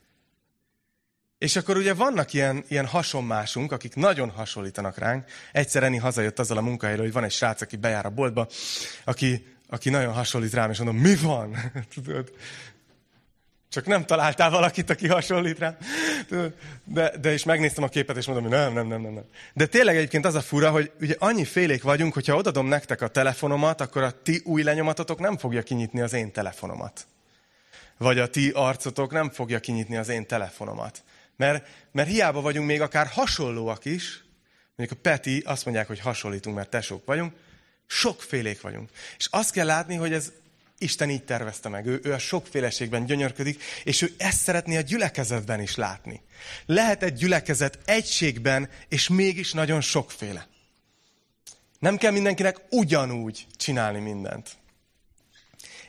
[1.47, 5.25] És akkor ugye vannak ilyen, ilyen hasonmásunk, akik nagyon hasonlítanak ránk.
[5.53, 8.49] Egyszer Eni hazajött azzal a munkahelyről, hogy van egy srác, aki bejár a boltba,
[9.05, 11.57] aki, aki nagyon hasonlít rám, és mondom, mi van?
[11.95, 12.33] Tudod?
[13.69, 15.77] Csak nem találtál valakit, aki hasonlít rám.
[16.85, 19.25] De, de is megnéztem a képet, és mondom, hogy nem, nem, nem, nem.
[19.55, 23.09] De tényleg egyébként az a fura, hogy ugye annyi félék vagyunk, hogyha odadom nektek a
[23.09, 27.07] telefonomat, akkor a ti új lenyomatotok nem fogja kinyitni az én telefonomat.
[27.99, 31.05] Vagy a ti arcotok nem fogja kinyitni az én telefonomat.
[31.37, 34.25] Mert, mert hiába vagyunk még akár hasonlóak is,
[34.77, 37.35] mondjuk a Peti azt mondják, hogy hasonlítunk, mert tesók vagyunk,
[37.87, 38.91] sokfélék vagyunk.
[39.19, 40.33] És azt kell látni, hogy ez
[40.79, 41.87] Isten így tervezte meg.
[41.87, 46.23] Ő, ő a sokféleségben gyönyörködik, és ő ezt szeretné a gyülekezetben is látni.
[46.67, 50.49] Lehet egy gyülekezet egységben, és mégis nagyon sokféle.
[51.79, 54.57] Nem kell mindenkinek ugyanúgy csinálni mindent.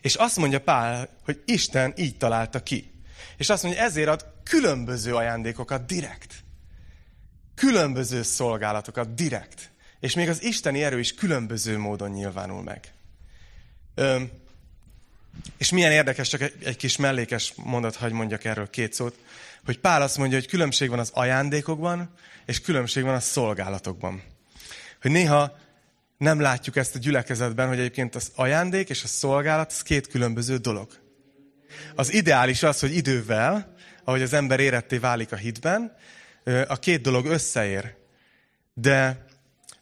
[0.02, 2.92] És azt mondja Pál, hogy Isten így találta ki.
[3.38, 6.34] És azt mondja, ezért ad különböző ajándékokat direkt.
[7.56, 9.72] Különböző szolgálatokat direkt.
[10.00, 12.94] És még az isteni erő is különböző módon nyilvánul meg.
[13.96, 14.30] Öm,
[15.58, 19.16] és milyen érdekes, csak egy, kis mellékes mondat, hagy mondjak erről két szót,
[19.66, 22.14] hogy Pál azt mondja, hogy különbség van az ajándékokban,
[22.46, 24.24] és különbség van a szolgálatokban.
[25.02, 25.58] Hogy néha
[26.18, 30.58] nem látjuk ezt a gyülekezetben, hogy egyébként az ajándék és a szolgálat az két különböző
[30.58, 31.07] dolog.
[31.96, 35.96] Az ideális az, hogy idővel, ahogy az ember éretté válik a hitben,
[36.68, 37.96] a két dolog összeér.
[38.74, 39.26] De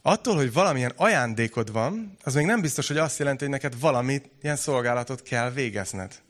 [0.02, 4.30] attól, hogy valamilyen ajándékod van, az még nem biztos, hogy azt jelenti, hogy neked valamit,
[4.41, 6.24] ilyen szolgálatot kell végezned.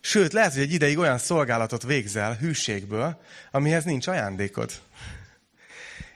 [0.00, 4.72] Sőt, lehet, hogy egy ideig olyan szolgálatot végzel hűségből, amihez nincs ajándékod.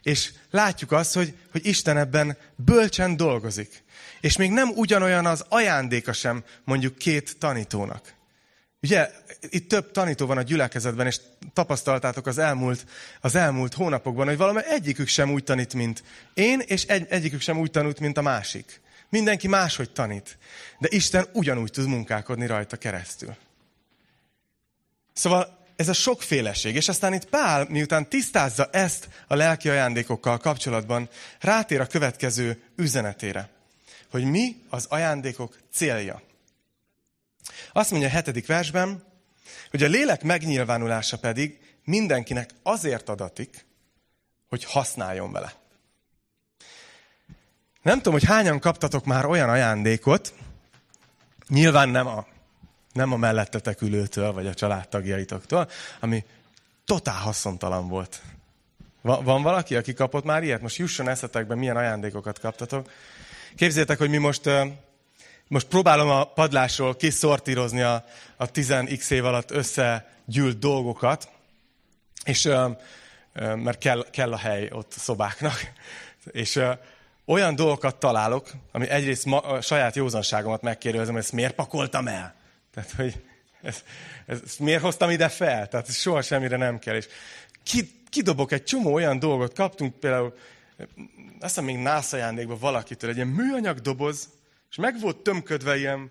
[0.02, 3.82] És látjuk azt, hogy, hogy Isten ebben bölcsen dolgozik.
[4.20, 8.14] És még nem ugyanolyan az ajándéka sem mondjuk két tanítónak.
[8.82, 9.10] Ugye,
[9.48, 11.20] itt több tanító van a gyülekezetben, és
[11.52, 12.86] tapasztaltátok az elmúlt,
[13.20, 16.02] az elmúlt hónapokban, hogy valami egyikük sem úgy tanít, mint
[16.34, 18.80] én, és egy, egyikük sem úgy tanult, mint a másik.
[19.08, 20.38] Mindenki máshogy tanít.
[20.78, 23.36] De Isten ugyanúgy tud munkálkodni rajta keresztül.
[25.12, 31.08] Szóval ez a sokféleség, és aztán itt Pál, miután tisztázza ezt a lelki ajándékokkal kapcsolatban,
[31.40, 33.48] rátér a következő üzenetére,
[34.10, 36.22] hogy mi az ajándékok célja.
[37.72, 39.04] Azt mondja a hetedik versben,
[39.70, 43.66] hogy a lélek megnyilvánulása pedig mindenkinek azért adatik,
[44.48, 45.52] hogy használjon vele.
[47.82, 50.34] Nem tudom, hogy hányan kaptatok már olyan ajándékot,
[51.48, 52.26] nyilván nem a,
[52.92, 55.68] nem a mellettetek ülőtől, vagy a családtagjaitoktól,
[56.00, 56.24] ami
[56.84, 58.22] totál haszontalan volt.
[59.00, 60.60] Va, van valaki, aki kapott már ilyet?
[60.60, 62.90] Most jusson eszetekbe, milyen ajándékokat kaptatok.
[63.56, 64.50] Képzétek, hogy mi most
[65.50, 68.04] most próbálom a padlásról kiszortírozni a,
[68.36, 71.28] a 10x év alatt összegyűlt dolgokat,
[72.24, 72.48] és
[73.34, 75.54] mert kell, kell a hely ott szobáknak.
[76.32, 76.60] És
[77.24, 82.34] olyan dolgokat találok, ami egyrészt ma, a saját józanságomat megkérdezem, hogy ezt miért pakoltam el?
[82.74, 83.22] Tehát, hogy
[83.62, 83.84] ezt,
[84.26, 85.68] ezt miért hoztam ide fel?
[85.68, 86.94] Tehát soha semmire nem kell.
[86.94, 87.06] És
[88.10, 90.34] kidobok egy csomó olyan dolgot, kaptunk például,
[91.40, 94.28] azt hiszem még nász ajándékban valakitől egy ilyen műanyag doboz,
[94.70, 96.10] és meg volt tömködve ilyen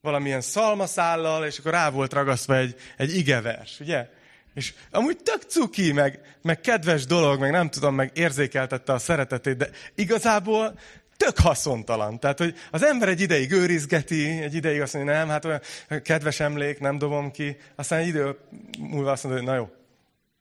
[0.00, 4.08] valamilyen szalmaszállal, és akkor rá volt ragasztva egy, egy igevers, ugye?
[4.54, 9.56] És amúgy tök cuki, meg, meg kedves dolog, meg nem tudom, meg érzékeltette a szeretetét,
[9.56, 10.78] de igazából
[11.16, 12.20] tök haszontalan.
[12.20, 15.60] Tehát, hogy az ember egy ideig őrizgeti, egy ideig azt mondja, nem, hát olyan
[16.02, 18.38] kedves emlék, nem dobom ki, aztán egy idő
[18.78, 19.70] múlva azt mondja, hogy na jó,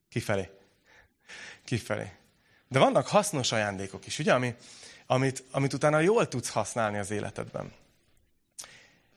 [0.09, 0.49] kifelé.
[1.65, 2.11] Kifelé.
[2.67, 4.55] De vannak hasznos ajándékok is, ugye, ami,
[5.07, 7.71] amit, amit utána jól tudsz használni az életedben.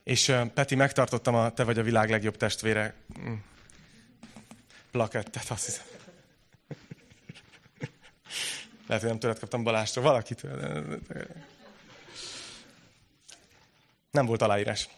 [0.03, 3.33] És Peti, megtartottam a Te vagy a világ legjobb testvére mm,
[4.91, 5.85] plakettet, azt hiszem.
[8.87, 10.99] Lehet, hogy nem tőled kaptam Balástól, valakitől.
[14.11, 14.89] Nem volt aláírás.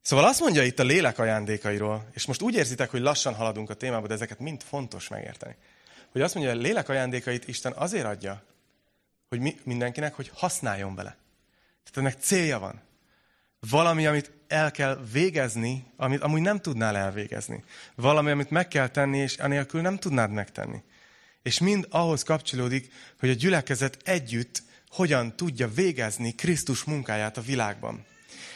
[0.00, 3.74] Szóval azt mondja itt a lélek ajándékairól, és most úgy érzitek, hogy lassan haladunk a
[3.74, 5.56] témába, de ezeket mind fontos megérteni.
[6.12, 8.42] Hogy azt mondja, a lélek ajándékait Isten azért adja,
[9.28, 11.16] hogy mi, mindenkinek, hogy használjon vele.
[11.84, 12.82] Tehát ennek célja van.
[13.60, 17.64] Valami, amit el kell végezni, amit amúgy nem tudnál elvégezni.
[17.94, 20.82] Valami, amit meg kell tenni, és anélkül nem tudnád megtenni.
[21.42, 28.04] És mind ahhoz kapcsolódik, hogy a gyülekezet együtt hogyan tudja végezni Krisztus munkáját a világban.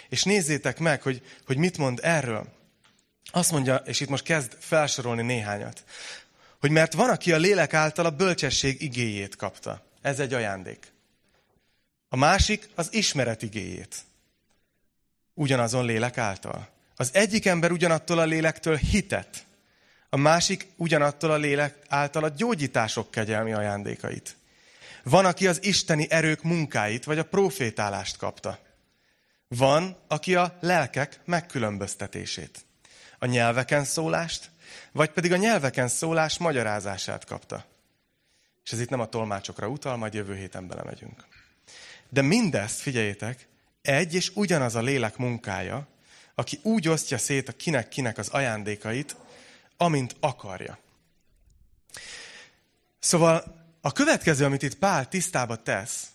[0.08, 2.52] És nézzétek meg, hogy, hogy mit mond erről.
[3.30, 5.84] Azt mondja, és itt most kezd felsorolni néhányat,
[6.60, 9.86] hogy mert van, aki a lélek által a bölcsesség igéjét kapta.
[10.02, 10.92] Ez egy ajándék.
[12.08, 13.96] A másik az ismeret igéjét.
[15.34, 16.68] Ugyanazon lélek által.
[16.96, 19.46] Az egyik ember ugyanattól a lélektől hitet,
[20.14, 24.36] a másik ugyanattól a lélek által a gyógyítások kegyelmi ajándékait.
[25.02, 28.58] Van, aki az isteni erők munkáit, vagy a profétálást kapta.
[29.48, 32.64] Van, aki a lelkek megkülönböztetését.
[33.18, 34.50] A nyelveken szólást,
[34.92, 37.64] vagy pedig a nyelveken szólás magyarázását kapta.
[38.64, 41.24] És ez itt nem a tolmácsokra utal, majd jövő héten belemegyünk.
[42.08, 43.48] De mindezt, figyeljétek,
[43.82, 45.86] egy és ugyanaz a lélek munkája,
[46.34, 49.16] aki úgy osztja szét a kinek-kinek az ajándékait,
[49.76, 50.78] amint akarja.
[52.98, 56.06] Szóval a következő, amit itt Pál tisztába tesz,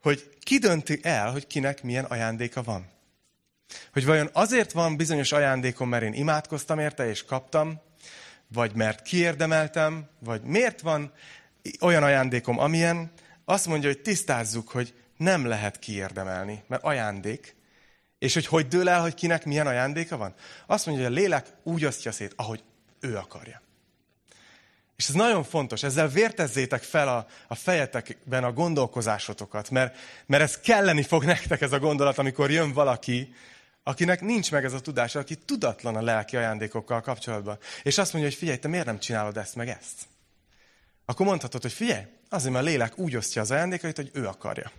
[0.00, 2.90] hogy ki dönti el, hogy kinek milyen ajándéka van.
[3.92, 7.80] Hogy vajon azért van bizonyos ajándékom, mert én imádkoztam érte és kaptam,
[8.48, 11.12] vagy mert kiérdemeltem, vagy miért van
[11.80, 13.12] olyan ajándékom, amilyen,
[13.44, 17.56] azt mondja, hogy tisztázzuk, hogy nem lehet kiérdemelni, mert ajándék,
[18.18, 20.34] és hogy hogy dől el, hogy kinek milyen ajándéka van?
[20.66, 22.62] Azt mondja, hogy a lélek úgy osztja szét, ahogy
[23.00, 23.62] ő akarja.
[24.96, 30.58] És ez nagyon fontos, ezzel vértezzétek fel a, a fejetekben a gondolkozásotokat, mert, mert ez
[30.60, 33.34] kelleni fog nektek ez a gondolat, amikor jön valaki,
[33.82, 37.58] akinek nincs meg ez a tudás, aki tudatlan a lelki ajándékokkal kapcsolatban.
[37.82, 40.06] És azt mondja, hogy figyelj, te miért nem csinálod ezt meg ezt?
[41.06, 44.72] Akkor mondhatod, hogy figyelj, azért, mert a lélek úgy osztja az ajándékait, hogy ő akarja.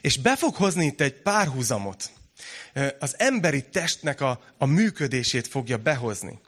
[0.00, 2.10] És be fog hozni itt egy párhuzamot.
[2.98, 6.40] Az emberi testnek a, a működését fogja behozni.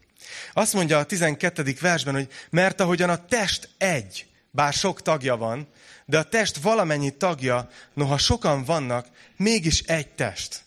[0.52, 1.74] Azt mondja a 12.
[1.80, 5.68] versben, hogy mert ahogyan a test egy, bár sok tagja van,
[6.06, 10.62] de a test valamennyi tagja, noha sokan vannak, mégis egy test.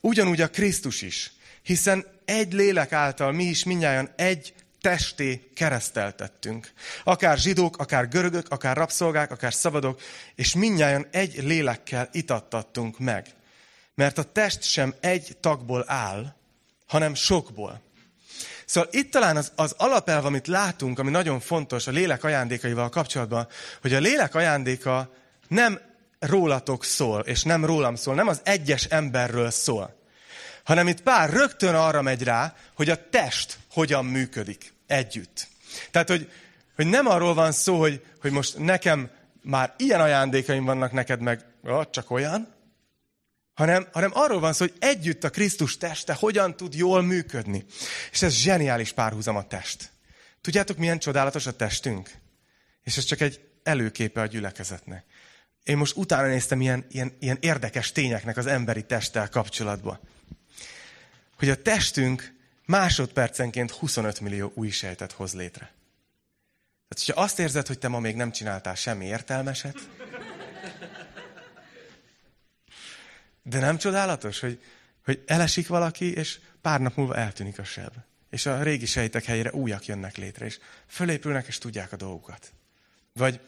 [0.00, 4.54] Ugyanúgy a Krisztus is, hiszen egy lélek által mi is minnyáján egy
[4.86, 6.72] testé kereszteltettünk.
[7.04, 10.00] Akár zsidók, akár görögök, akár rabszolgák, akár szabadok,
[10.34, 13.26] és minnyáján egy lélekkel itattattunk meg.
[13.94, 16.34] Mert a test sem egy tagból áll,
[16.86, 17.80] hanem sokból.
[18.64, 23.48] Szóval itt talán az, az alapelv, amit látunk, ami nagyon fontos a lélek ajándékaival kapcsolatban,
[23.80, 25.14] hogy a lélek ajándéka
[25.48, 25.80] nem
[26.18, 29.96] rólatok szól, és nem rólam szól, nem az egyes emberről szól,
[30.64, 35.48] hanem itt pár rögtön arra megy rá, hogy a test hogyan működik együtt.
[35.90, 36.30] Tehát, hogy,
[36.74, 39.10] hogy nem arról van szó, hogy, hogy most nekem
[39.42, 42.54] már ilyen ajándékaim vannak neked, meg ó, csak olyan,
[43.54, 47.64] hanem, hanem arról van szó, hogy együtt a Krisztus teste hogyan tud jól működni.
[48.12, 49.90] És ez zseniális párhuzam a test.
[50.40, 52.10] Tudjátok, milyen csodálatos a testünk?
[52.82, 55.04] És ez csak egy előképe a gyülekezetnek.
[55.62, 60.00] Én most utána néztem ilyen, ilyen, ilyen érdekes tényeknek az emberi testtel kapcsolatban.
[61.38, 62.34] Hogy a testünk
[62.66, 65.74] másodpercenként 25 millió új sejtet hoz létre.
[66.88, 69.88] Tehát, hogyha azt érzed, hogy te ma még nem csináltál semmi értelmeset,
[73.48, 74.62] De nem csodálatos, hogy,
[75.04, 77.92] hogy elesik valaki, és pár nap múlva eltűnik a seb.
[78.30, 82.52] És a régi sejtek helyére újak jönnek létre, és fölépülnek, és tudják a dolgukat.
[83.12, 83.40] Vagy,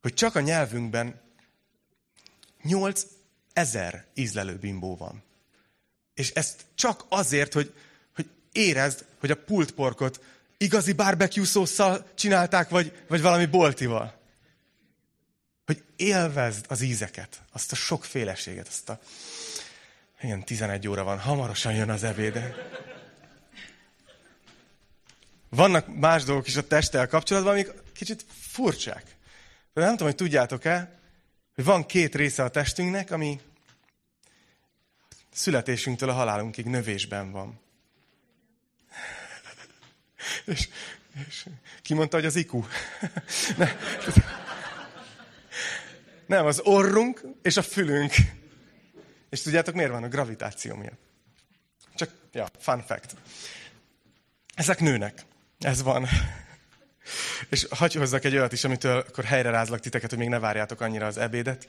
[0.00, 1.20] hogy csak a nyelvünkben
[2.62, 3.06] 8
[3.52, 5.22] ezer ízlelő bimbó van.
[6.14, 7.74] És ezt csak azért, hogy,
[8.52, 10.20] érezd, hogy a pultporkot
[10.56, 14.18] igazi barbecue szószal csinálták, vagy, vagy valami boltival
[15.68, 19.00] hogy élvezd az ízeket, azt a sokféleséget, azt a...
[20.22, 22.54] Igen, 11 óra van, hamarosan jön az ebéd.
[25.48, 29.16] Vannak más dolgok is a testtel kapcsolatban, amik kicsit furcsák.
[29.72, 31.00] De nem tudom, hogy tudjátok-e,
[31.54, 33.40] hogy van két része a testünknek, ami
[35.32, 37.60] születésünktől a halálunkig növésben van.
[40.44, 40.68] És
[41.26, 41.46] És
[41.82, 42.64] ki mondta, hogy az IQ?
[46.26, 48.14] Nem, az orrunk és a fülünk.
[49.30, 50.02] És tudjátok, miért van?
[50.02, 50.98] A gravitáció miatt.
[51.94, 53.14] Csak, ja, fun fact.
[54.54, 55.24] Ezek nőnek.
[55.58, 56.06] Ez van.
[57.48, 60.80] És hagyj hozzak egy olyat is, amitől akkor helyre rázlak titeket, hogy még ne várjátok
[60.80, 61.68] annyira az ebédet.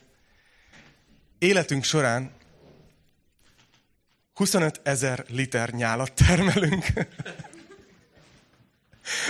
[1.38, 2.32] Életünk során
[4.34, 6.86] 25 ezer liter nyálat termelünk.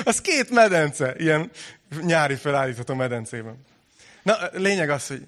[0.03, 1.51] Az két medence, ilyen
[2.01, 3.65] nyári felállítható medencében.
[4.23, 5.27] Na, lényeg az, hogy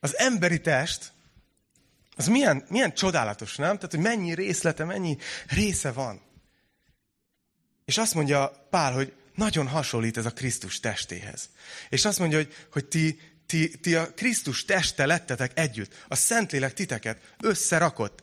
[0.00, 1.12] az emberi test,
[2.16, 3.74] az milyen, milyen csodálatos, nem?
[3.74, 5.16] Tehát, hogy mennyi részlete, mennyi
[5.48, 6.20] része van.
[7.84, 11.48] És azt mondja Pál, hogy nagyon hasonlít ez a Krisztus testéhez.
[11.88, 16.04] És azt mondja, hogy, hogy ti, ti, ti a Krisztus teste lettetek együtt.
[16.08, 18.22] A Szentlélek titeket összerakott.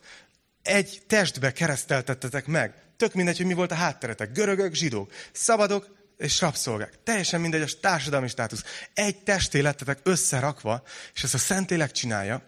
[0.62, 2.74] Egy testbe kereszteltettetek meg.
[3.00, 4.32] Tök mindegy, hogy mi volt a hátteretek.
[4.32, 7.02] Görögök, zsidók, szabadok és rabszolgák.
[7.02, 8.64] Teljesen mindegy a társadalmi státusz.
[8.94, 10.82] Egy testé lettetek összerakva,
[11.14, 12.42] és ezt a Szentlélek csinálja.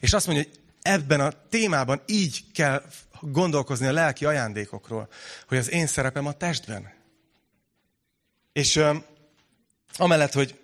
[0.00, 2.82] És azt mondja, hogy ebben a témában így kell
[3.20, 5.08] gondolkozni a lelki ajándékokról,
[5.48, 6.92] hogy az én szerepem a testben.
[8.52, 9.04] És um,
[9.96, 10.58] amellett, hogy,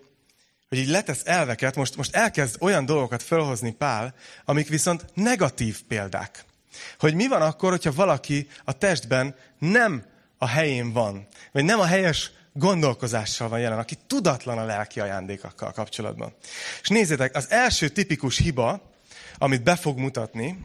[0.69, 4.15] hogy így letesz elveket, most, most elkezd olyan dolgokat felhozni Pál,
[4.45, 6.47] amik viszont negatív példák.
[6.99, 10.05] Hogy mi van akkor, hogyha valaki a testben nem
[10.39, 15.73] a helyén van, vagy nem a helyes gondolkozással van jelen, aki tudatlan a lelki ajándékokkal
[15.73, 16.35] kapcsolatban.
[16.83, 18.91] És nézzétek, az első tipikus hiba,
[19.39, 20.61] amit be fog mutatni,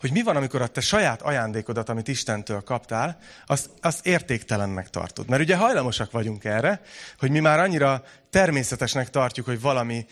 [0.00, 5.28] hogy mi van, amikor a te saját ajándékodat, amit Istentől kaptál, azt, azt értéktelennek tartod.
[5.28, 6.80] Mert ugye hajlamosak vagyunk erre,
[7.18, 10.06] hogy mi már annyira természetesnek tartjuk, hogy valami,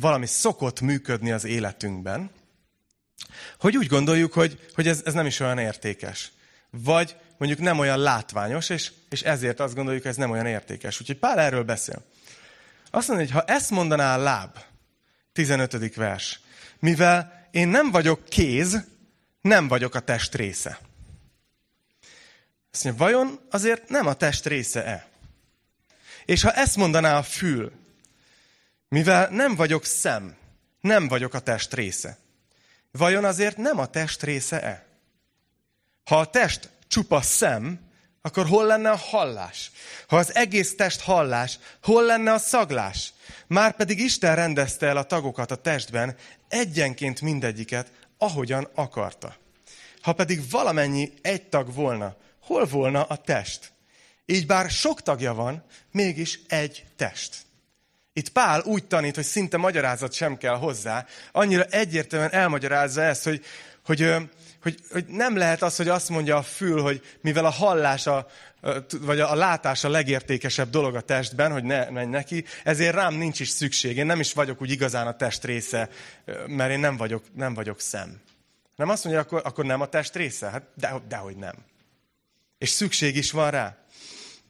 [0.00, 2.30] valami szokott működni az életünkben,
[3.58, 6.32] hogy úgy gondoljuk, hogy, hogy ez, ez nem is olyan értékes.
[6.70, 11.00] Vagy mondjuk nem olyan látványos, és, és ezért azt gondoljuk, hogy ez nem olyan értékes.
[11.00, 12.04] Úgyhogy Pál erről beszél.
[12.90, 14.58] Azt mondja, hogy ha ezt mondaná a láb,
[15.32, 15.94] 15.
[15.94, 16.40] vers,
[16.78, 18.84] mivel én nem vagyok kéz,
[19.40, 20.78] nem vagyok a test része.
[22.72, 25.06] Azt mondja, vajon azért nem a test része-e?
[26.24, 27.72] És ha ezt mondaná a fül,
[28.88, 30.36] mivel nem vagyok szem,
[30.80, 32.18] nem vagyok a test része,
[32.98, 34.86] vajon azért nem a test része-e?
[36.04, 37.80] Ha a test csupa szem,
[38.22, 39.70] akkor hol lenne a hallás?
[40.08, 43.12] Ha az egész test hallás, hol lenne a szaglás?
[43.46, 46.16] Márpedig Isten rendezte el a tagokat a testben,
[46.48, 49.36] egyenként mindegyiket, ahogyan akarta.
[50.00, 53.72] Ha pedig valamennyi egy tag volna, hol volna a test?
[54.26, 57.36] Így bár sok tagja van, mégis egy test.
[58.16, 63.44] Itt Pál úgy tanít, hogy szinte magyarázat sem kell hozzá, annyira egyértelműen elmagyarázza ezt, hogy,
[63.84, 64.14] hogy,
[64.62, 68.26] hogy, hogy nem lehet az, hogy azt mondja a fül, hogy mivel a hallás, a,
[69.00, 73.40] vagy a látás a legértékesebb dolog a testben, hogy ne menj neki, ezért rám nincs
[73.40, 73.96] is szükség.
[73.96, 75.88] Én nem is vagyok úgy igazán a test része,
[76.46, 78.20] mert én nem vagyok, nem vagyok szem.
[78.76, 80.48] Nem azt mondja, akkor, akkor nem a test része?
[80.50, 81.54] Hát de, dehogy nem.
[82.58, 83.76] És szükség is van rá.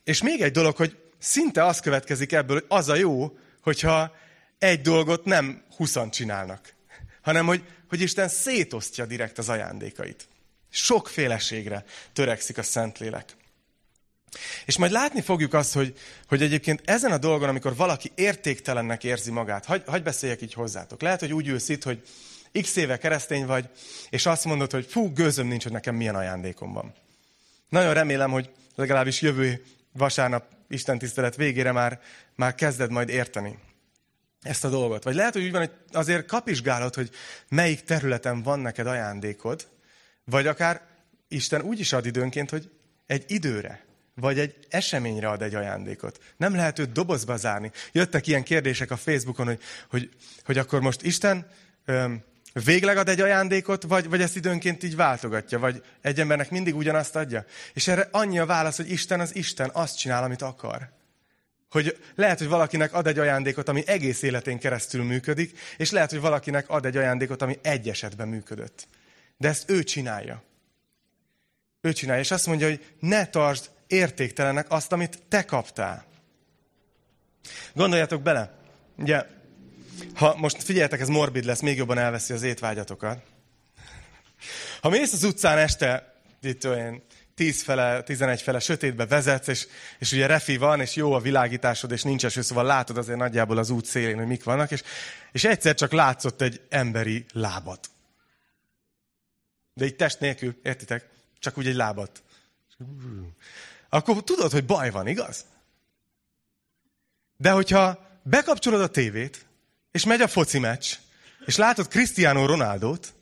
[0.04, 3.32] És még egy dolog, hogy szinte az következik ebből, hogy az a jó,
[3.64, 4.16] hogyha
[4.58, 6.74] egy dolgot nem huszan csinálnak,
[7.22, 10.28] hanem hogy, hogy Isten szétosztja direkt az ajándékait.
[10.70, 13.36] Sokféleségre törekszik a Szentlélek.
[14.64, 15.98] És majd látni fogjuk azt, hogy,
[16.28, 21.00] hogy egyébként ezen a dolgon, amikor valaki értéktelennek érzi magát, hagy, hagy beszéljek így hozzátok.
[21.00, 22.02] Lehet, hogy úgy ülsz itt, hogy
[22.62, 23.68] x éve keresztény vagy,
[24.10, 26.94] és azt mondod, hogy fú, gőzöm nincs, hogy nekem milyen ajándékom van.
[27.68, 32.00] Nagyon remélem, hogy legalábbis jövő vasárnap Isten tisztelet végére már,
[32.34, 33.58] már kezded majd érteni
[34.42, 35.04] ezt a dolgot.
[35.04, 37.10] Vagy lehet, hogy úgy van, hogy azért kapizsgálod, hogy
[37.48, 39.68] melyik területen van neked ajándékod,
[40.24, 40.80] vagy akár
[41.28, 42.70] Isten úgy is ad időnként, hogy
[43.06, 43.84] egy időre,
[44.14, 46.20] vagy egy eseményre ad egy ajándékot.
[46.36, 47.70] Nem lehet őt dobozba zárni.
[47.92, 50.08] Jöttek ilyen kérdések a Facebookon, hogy, hogy,
[50.44, 51.46] hogy akkor most Isten
[51.84, 52.22] öm,
[52.62, 57.16] végleg ad egy ajándékot, vagy, vagy ezt időnként így váltogatja, vagy egy embernek mindig ugyanazt
[57.16, 57.44] adja.
[57.72, 60.92] És erre annyi a válasz, hogy Isten az Isten, azt csinál, amit akar.
[61.70, 66.20] Hogy lehet, hogy valakinek ad egy ajándékot, ami egész életén keresztül működik, és lehet, hogy
[66.20, 68.88] valakinek ad egy ajándékot, ami egy esetben működött.
[69.36, 70.42] De ezt ő csinálja.
[71.80, 76.04] Ő csinálja, és azt mondja, hogy ne tartsd értéktelenek azt, amit te kaptál.
[77.72, 78.54] Gondoljatok bele,
[78.96, 79.26] ugye
[80.14, 83.22] ha most figyeljetek, ez morbid lesz, még jobban elveszi az étvágyatokat.
[84.80, 87.02] Ha mész az utcán este, itt olyan
[87.34, 89.66] 10 fele, 11 fele sötétbe vezetsz, és,
[89.98, 93.58] és ugye refi van, és jó a világításod, és nincs eső, szóval látod azért nagyjából
[93.58, 94.82] az út szélén, hogy mik vannak, és,
[95.32, 97.90] és egyszer csak látszott egy emberi lábat.
[99.74, 101.08] De egy test nélkül, értitek?
[101.38, 102.22] Csak úgy egy lábat.
[103.88, 105.44] akkor tudod, hogy baj van, igaz?
[107.36, 109.46] De hogyha bekapcsolod a tévét,
[109.94, 110.92] és megy a foci meccs,
[111.46, 113.14] és látod Cristiano Ronaldot,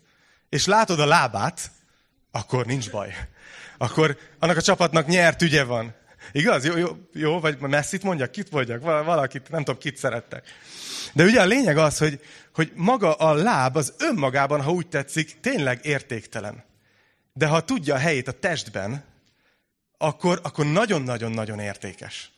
[0.49, 1.71] és látod a lábát,
[2.31, 3.15] akkor nincs baj.
[3.79, 5.95] Akkor annak a csapatnak nyert ügye van.
[6.33, 6.65] Igaz?
[6.65, 10.45] Jó, jó, jó vagy messzit mondjak, kit mondjak, valakit, nem tudom, kit szerettek.
[11.13, 12.21] De ugye a lényeg az, hogy,
[12.55, 16.65] hogy maga a láb az önmagában, ha úgy tetszik, tényleg értéktelen.
[17.33, 19.05] De ha tudja a helyét a testben,
[19.99, 22.31] akkor, akkor nagyon-nagyon-nagyon értékes.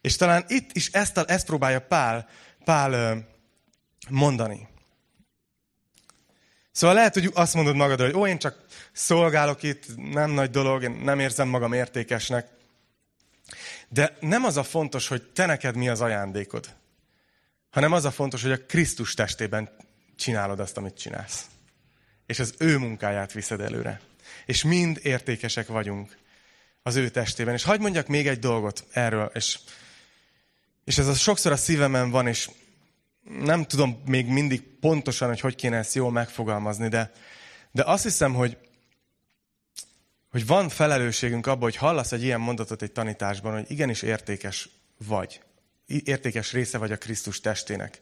[0.00, 2.28] És talán itt is ezt, ezt próbálja Pál,
[2.64, 3.26] Pál
[4.08, 4.68] mondani.
[6.72, 10.82] Szóval lehet, hogy azt mondod magadra, hogy ó, én csak szolgálok itt, nem nagy dolog,
[10.82, 12.48] én nem érzem magam értékesnek.
[13.88, 16.74] De nem az a fontos, hogy te neked mi az ajándékod,
[17.70, 19.70] hanem az a fontos, hogy a Krisztus testében
[20.16, 21.46] csinálod azt, amit csinálsz.
[22.26, 24.00] És az ő munkáját viszed előre.
[24.46, 26.16] És mind értékesek vagyunk
[26.82, 27.54] az ő testében.
[27.54, 29.58] És hagyd mondjak még egy dolgot erről, és,
[30.84, 32.50] és ez a sokszor a szívemen van, és
[33.28, 37.12] nem tudom még mindig pontosan, hogy hogy kéne ezt jól megfogalmazni, de,
[37.70, 38.56] de azt hiszem, hogy,
[40.30, 44.68] hogy van felelősségünk abban, hogy hallasz egy ilyen mondatot egy tanításban, hogy igenis értékes
[45.06, 45.40] vagy.
[45.86, 48.00] Értékes része vagy a Krisztus testének.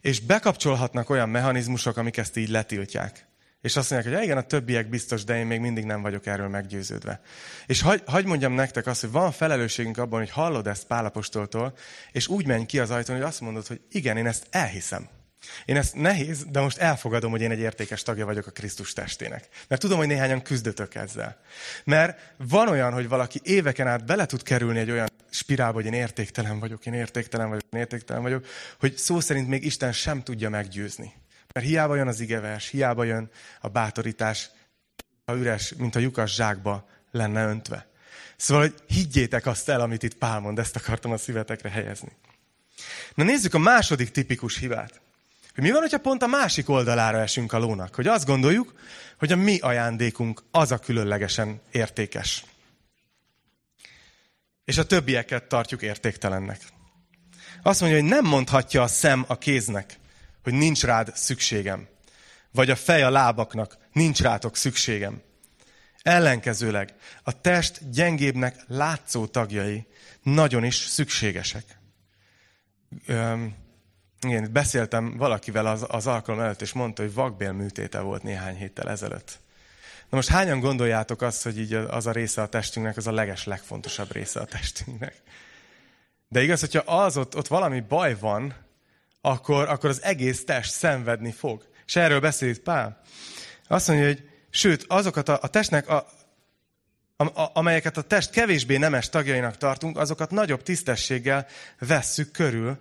[0.00, 3.26] És bekapcsolhatnak olyan mechanizmusok, amik ezt így letiltják.
[3.64, 6.48] És azt mondják, hogy igen, a többiek biztos, de én még mindig nem vagyok erről
[6.48, 7.20] meggyőződve.
[7.66, 11.76] És hagy, hagy mondjam nektek azt, hogy van felelősségünk abban, hogy hallod ezt Pálapostoltól,
[12.12, 15.08] és úgy menj ki az ajtón, hogy azt mondod, hogy igen, én ezt elhiszem.
[15.64, 19.48] Én ezt nehéz, de most elfogadom, hogy én egy értékes tagja vagyok a Krisztus testének.
[19.68, 21.40] Mert tudom, hogy néhányan küzdötök ezzel.
[21.84, 25.92] Mert van olyan, hogy valaki éveken át bele tud kerülni egy olyan spirálba, hogy én
[25.92, 28.46] értéktelen vagyok, én értéktelen vagyok, én értéktelen vagyok,
[28.78, 31.12] hogy szó szerint még Isten sem tudja meggyőzni.
[31.54, 33.30] Mert hiába jön az igevers, hiába jön
[33.60, 34.50] a bátorítás,
[35.24, 37.86] a üres, mint a lyukas zsákba lenne öntve.
[38.36, 42.12] Szóval, hogy higgyétek azt el, amit itt Pál mond, ezt akartam a szívetekre helyezni.
[43.14, 45.00] Na nézzük a második tipikus hibát.
[45.54, 47.94] Hogy mi van, hogyha pont a másik oldalára esünk a lónak?
[47.94, 48.74] Hogy azt gondoljuk,
[49.18, 52.44] hogy a mi ajándékunk az a különlegesen értékes.
[54.64, 56.60] És a többieket tartjuk értéktelennek.
[57.62, 59.98] Azt mondja, hogy nem mondhatja a szem a kéznek,
[60.44, 61.88] hogy nincs rád szükségem.
[62.52, 65.22] Vagy a fej a lábaknak, nincs rátok szükségem.
[66.02, 69.86] Ellenkezőleg a test gyengébbnek látszó tagjai
[70.22, 71.64] nagyon is szükségesek.
[73.06, 73.54] Üm,
[74.20, 79.40] igen, beszéltem valakivel az, az alkalom előtt, és mondta, hogy vakbélműtéte volt néhány héttel ezelőtt.
[80.10, 83.44] Na most hányan gondoljátok azt, hogy így az a része a testünknek, az a leges,
[83.44, 85.22] legfontosabb része a testünknek?
[86.28, 88.54] De igaz, hogyha az ott, ott valami baj van,
[89.26, 91.68] akkor, akkor az egész test szenvedni fog.
[91.86, 93.00] És erről beszél itt Pál.
[93.68, 96.06] Azt mondja, hogy sőt, azokat a, a testnek, a,
[97.16, 101.46] a, amelyeket a test kevésbé nemes tagjainak tartunk, azokat nagyobb tisztességgel
[101.78, 102.78] vesszük körül,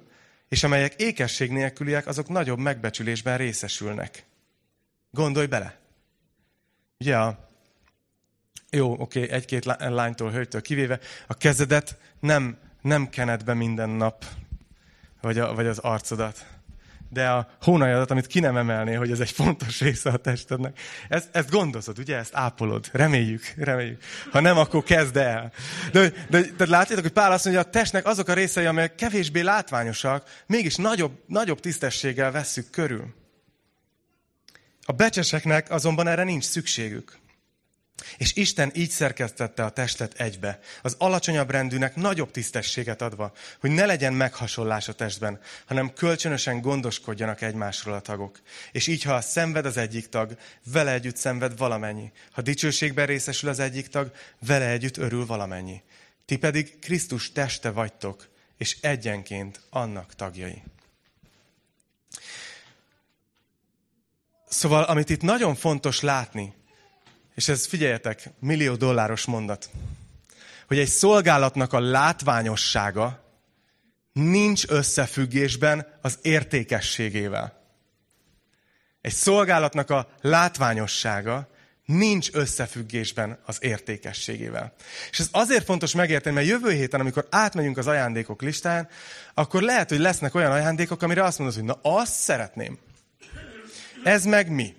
[0.50, 4.26] és amelyek ékesség nélküliek, azok nagyobb megbecsülésben részesülnek.
[5.12, 5.80] Gondolj bele!
[7.00, 7.48] Ugye a,
[8.70, 14.26] jó, oké, okay, egy-két lánytól, hölgytől kivéve, a kezedet nem, nem kened be minden nap,
[15.24, 16.46] vagy, a, vagy az arcodat.
[17.10, 21.30] De a hónajadat, amit ki nem emelné, hogy ez egy fontos része a testednek, ezt,
[21.32, 22.18] ezt gondozod, ugye?
[22.18, 22.90] Ezt ápolod.
[22.92, 24.04] Reméljük, reméljük.
[24.32, 25.52] Ha nem, akkor kezd el.
[25.92, 29.42] De, de, de látjátok, hogy Pál azt mondja, a testnek azok a részei, amelyek kevésbé
[29.42, 33.14] látványosak, mégis nagyobb, nagyobb tisztességgel vesszük körül.
[34.86, 37.22] A becseseknek azonban erre nincs szükségük.
[38.18, 43.86] És Isten így szerkesztette a testet egybe, az alacsonyabb rendűnek nagyobb tisztességet adva, hogy ne
[43.86, 48.40] legyen meghasonlás a testben, hanem kölcsönösen gondoskodjanak egymásról a tagok.
[48.72, 52.12] És így, ha szenved az egyik tag, vele együtt szenved valamennyi.
[52.32, 55.82] Ha dicsőségben részesül az egyik tag, vele együtt örül valamennyi.
[56.26, 60.64] Ti pedig Krisztus teste vagytok, és egyenként annak tagjai.
[64.48, 66.54] Szóval, amit itt nagyon fontos látni,
[67.36, 69.70] és ez figyeljetek, millió dolláros mondat,
[70.68, 73.24] hogy egy szolgálatnak a látványossága
[74.14, 77.62] nincs összefüggésben az értékességével.
[79.02, 81.48] Egy szolgálatnak a látványossága
[81.86, 84.74] nincs összefüggésben az értékességével.
[85.12, 88.88] És ez azért fontos megérteni, mert jövő héten, amikor átmegyünk az ajándékok listán,
[89.34, 92.78] akkor lehet, hogy lesznek olyan ajándékok, amire azt mondod, hogy na azt szeretném.
[94.04, 94.76] Ez meg mi?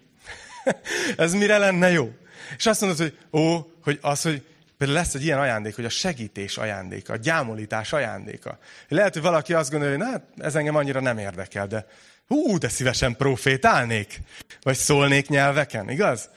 [1.16, 2.12] ez mire lenne jó?
[2.56, 4.42] És azt mondod, hogy ó, hogy az, hogy
[4.78, 8.58] például lesz egy ilyen ajándék, hogy a segítés ajándéka, a gyámolítás ajándéka.
[8.88, 11.86] Lehet, hogy valaki azt gondolja, hogy hát ez engem annyira nem érdekel, de
[12.26, 14.20] hú, de szívesen profétálnék,
[14.62, 16.30] vagy szólnék nyelveken, igaz?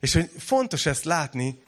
[0.00, 1.62] És hogy fontos ezt látni,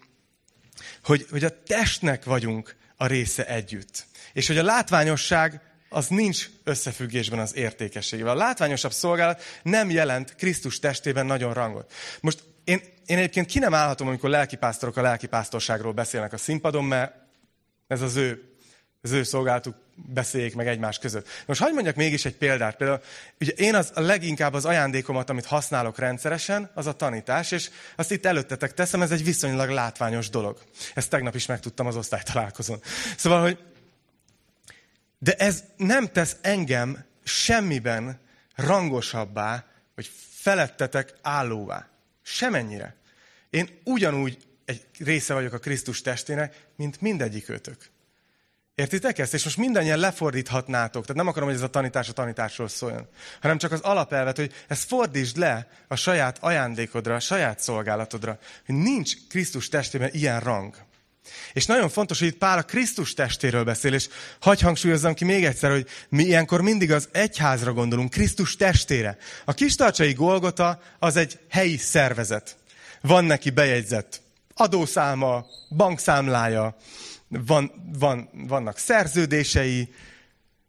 [1.05, 4.07] hogy, hogy a testnek vagyunk a része együtt.
[4.33, 8.33] És hogy a látványosság az nincs összefüggésben az értékességével.
[8.33, 11.93] A látványosabb szolgálat nem jelent Krisztus testében nagyon rangot.
[12.21, 12.81] Most én,
[13.11, 17.15] én egyébként ki nem állhatom, amikor lelkipásztorok a lelkipásztorságról beszélnek a színpadon, mert
[17.87, 18.43] ez az ő,
[19.03, 21.29] az ő szolgálatuk beszéljék meg egymás között.
[21.47, 22.77] Most hagyd mondjak mégis egy példát.
[22.77, 23.01] Például,
[23.41, 28.11] ugye én az, a leginkább az ajándékomat, amit használok rendszeresen, az a tanítás, és azt
[28.11, 30.59] itt előttetek teszem, ez egy viszonylag látványos dolog.
[30.95, 32.81] Ezt tegnap is megtudtam az osztálytalálkozón.
[33.17, 33.59] Szóval, hogy
[35.19, 38.21] de ez nem tesz engem semmiben
[38.55, 41.89] rangosabbá, vagy felettetek állóvá.
[42.23, 42.99] Semennyire.
[43.51, 47.77] Én ugyanúgy egy része vagyok a Krisztus testének, mint mindegyik őtök.
[48.75, 49.35] Értitek ezt?
[49.35, 51.03] És most mindannyian lefordíthatnátok.
[51.03, 53.09] Tehát nem akarom, hogy ez a tanítás a tanításról szóljon,
[53.41, 58.75] hanem csak az alapelvet, hogy ezt fordítsd le a saját ajándékodra, a saját szolgálatodra, hogy
[58.75, 60.77] nincs Krisztus testében ilyen rang.
[61.53, 64.09] És nagyon fontos, hogy itt Pál a Krisztus testéről beszél, és
[64.41, 69.17] hagy hangsúlyozzam ki még egyszer, hogy mi ilyenkor mindig az egyházra gondolunk, Krisztus testére.
[69.45, 72.60] A kistarcsai Golgota az egy helyi szervezet.
[73.01, 74.23] Van neki bejegyzett
[74.55, 75.47] adószáma,
[75.77, 76.77] bankszámlája,
[77.29, 79.93] van, van, vannak szerződései,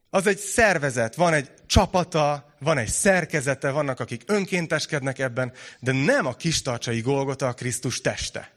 [0.10, 6.26] az egy szervezet, van egy csapata, van egy szerkezete, vannak, akik önkénteskednek ebben, de nem
[6.26, 8.52] a kistarcsai Golgota a Krisztus teste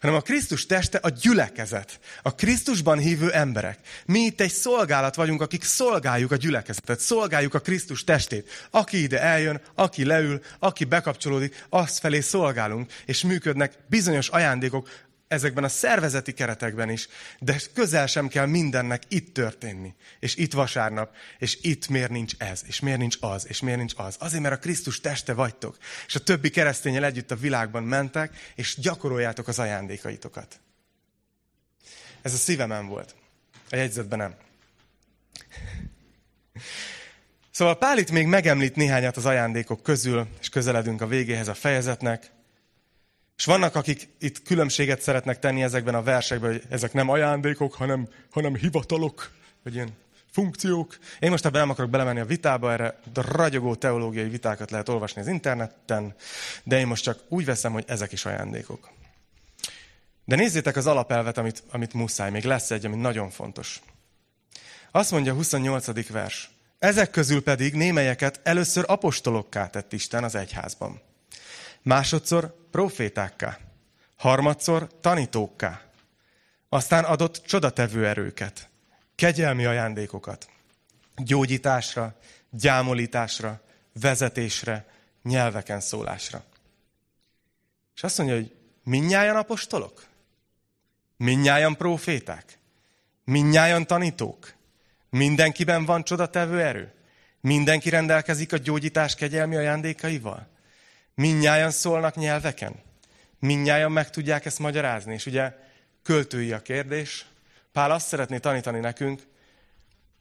[0.00, 2.00] hanem a Krisztus teste a gyülekezet.
[2.22, 3.78] A Krisztusban hívő emberek.
[4.06, 8.68] Mi itt egy szolgálat vagyunk, akik szolgáljuk a gyülekezetet, szolgáljuk a Krisztus testét.
[8.70, 14.88] Aki ide eljön, aki leül, aki bekapcsolódik, azt felé szolgálunk, és működnek bizonyos ajándékok,
[15.28, 17.08] ezekben a szervezeti keretekben is,
[17.38, 19.94] de közel sem kell mindennek itt történni.
[20.20, 23.92] És itt vasárnap, és itt miért nincs ez, és miért nincs az, és miért nincs
[23.96, 24.16] az.
[24.18, 25.76] Azért, mert a Krisztus teste vagytok.
[26.06, 30.60] És a többi keresztényel együtt a világban mentek, és gyakoroljátok az ajándékaitokat.
[32.22, 33.14] Ez a szívemen volt.
[33.70, 34.34] A jegyzetben nem.
[37.50, 42.30] Szóval Pál itt még megemlít néhányat az ajándékok közül, és közeledünk a végéhez a fejezetnek.
[43.38, 48.08] És vannak, akik itt különbséget szeretnek tenni ezekben a versekben, hogy ezek nem ajándékok, hanem,
[48.30, 49.30] hanem hivatalok,
[49.62, 49.96] vagy ilyen
[50.32, 50.98] funkciók.
[51.18, 55.26] Én most ebben nem akarok belemenni a vitába, erre ragyogó teológiai vitákat lehet olvasni az
[55.26, 56.14] interneten,
[56.62, 58.90] de én most csak úgy veszem, hogy ezek is ajándékok.
[60.24, 62.30] De nézzétek az alapelvet, amit, amit muszáj.
[62.30, 63.80] Még lesz egy, ami nagyon fontos.
[64.90, 66.08] Azt mondja a 28.
[66.08, 66.50] vers.
[66.78, 71.00] Ezek közül pedig némelyeket először apostolokká tett Isten az egyházban
[71.88, 73.58] másodszor profétákká,
[74.16, 75.82] harmadszor tanítókká,
[76.68, 78.68] aztán adott csodatevő erőket,
[79.14, 80.48] kegyelmi ajándékokat,
[81.16, 82.16] gyógyításra,
[82.50, 83.60] gyámolításra,
[84.00, 84.86] vezetésre,
[85.22, 86.44] nyelveken szólásra.
[87.94, 90.06] És azt mondja, hogy minnyájan apostolok?
[91.16, 92.58] Minnyájan proféták?
[93.24, 94.54] Minnyájan tanítók?
[95.10, 96.92] Mindenkiben van csodatevő erő?
[97.40, 100.56] Mindenki rendelkezik a gyógyítás kegyelmi ajándékaival?
[101.18, 102.74] Minnyáján szólnak nyelveken?
[103.38, 105.12] Minnyáján meg tudják ezt magyarázni?
[105.12, 105.52] És ugye
[106.02, 107.26] költői a kérdés.
[107.72, 109.22] Pál azt szeretné tanítani nekünk,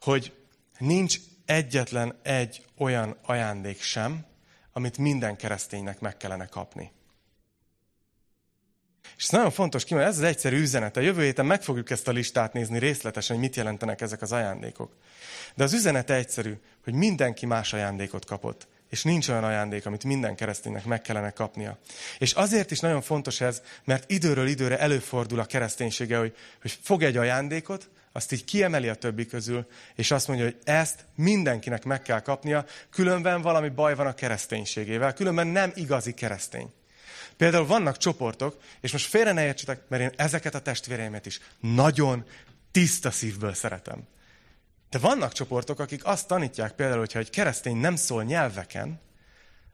[0.01, 0.33] hogy
[0.77, 4.25] nincs egyetlen egy olyan ajándék sem,
[4.71, 6.91] amit minden kereszténynek meg kellene kapni.
[9.17, 10.97] És ez nagyon fontos kimondani, ez az egyszerű üzenet.
[10.97, 14.31] A jövő héten meg fogjuk ezt a listát nézni részletesen, hogy mit jelentenek ezek az
[14.31, 14.95] ajándékok.
[15.55, 18.67] De az üzenete egyszerű, hogy mindenki más ajándékot kapott.
[18.89, 21.77] És nincs olyan ajándék, amit minden kereszténynek meg kellene kapnia.
[22.17, 27.03] És azért is nagyon fontos ez, mert időről időre előfordul a kereszténysége, hogy, hogy fog
[27.03, 32.01] egy ajándékot, azt így kiemeli a többi közül, és azt mondja, hogy ezt mindenkinek meg
[32.01, 36.73] kell kapnia, különben valami baj van a kereszténységével, különben nem igazi keresztény.
[37.37, 42.25] Például vannak csoportok, és most félre ne értsetek, mert én ezeket a testvéreimet is nagyon
[42.71, 44.07] tiszta szívből szeretem.
[44.89, 48.99] De vannak csoportok, akik azt tanítják például, hogyha egy keresztény nem szól nyelveken,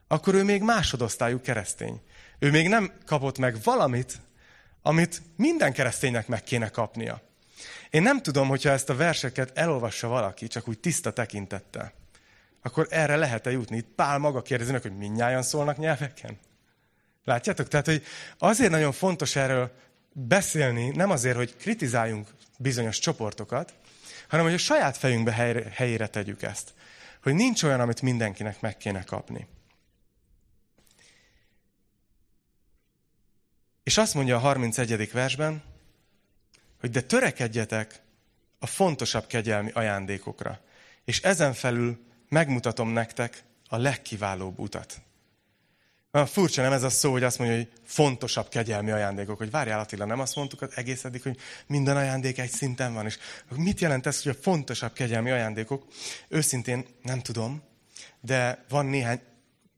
[0.08, 2.00] akkor ő még másodosztályú keresztény.
[2.38, 4.20] Ő még nem kapott meg valamit,
[4.82, 7.22] amit minden kereszténynek meg kéne kapnia.
[7.90, 11.92] Én nem tudom, hogyha ezt a verseket elolvassa valaki, csak úgy tiszta tekintettel,
[12.62, 13.76] akkor erre lehet-e jutni?
[13.76, 16.38] Itt Pál maga kérdezi meg, hogy mindnyájan szólnak nyelveken?
[17.24, 17.68] Látjátok?
[17.68, 18.02] Tehát, hogy
[18.38, 19.70] azért nagyon fontos erről
[20.12, 23.74] beszélni, nem azért, hogy kritizáljunk bizonyos csoportokat,
[24.28, 26.74] hanem hogy a saját fejünkbe helyre, helyére tegyük ezt.
[27.22, 29.46] Hogy nincs olyan, amit mindenkinek meg kéne kapni.
[33.82, 35.12] És azt mondja a 31.
[35.12, 35.62] versben,
[36.80, 38.00] hogy de törekedjetek
[38.58, 40.60] a fontosabb kegyelmi ajándékokra,
[41.04, 45.00] és ezen felül megmutatom nektek a legkiválóbb utat.
[46.14, 49.38] Olyan furcsa nem ez a szó, hogy azt mondja, hogy fontosabb kegyelmi ajándékok.
[49.38, 53.06] Hogy várjál Attila, nem azt mondtuk az egész eddig, hogy minden ajándék egy szinten van.
[53.06, 53.18] És
[53.56, 55.86] mit jelent ez, hogy a fontosabb kegyelmi ajándékok?
[56.28, 57.62] Őszintén nem tudom,
[58.20, 59.20] de van néhány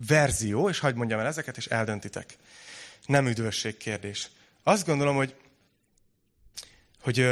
[0.07, 2.37] verzió, és hagyd mondjam el ezeket, és eldöntitek.
[3.07, 4.31] Nem üdvösség kérdés.
[4.63, 5.35] Azt gondolom, hogy,
[7.01, 7.29] hogy,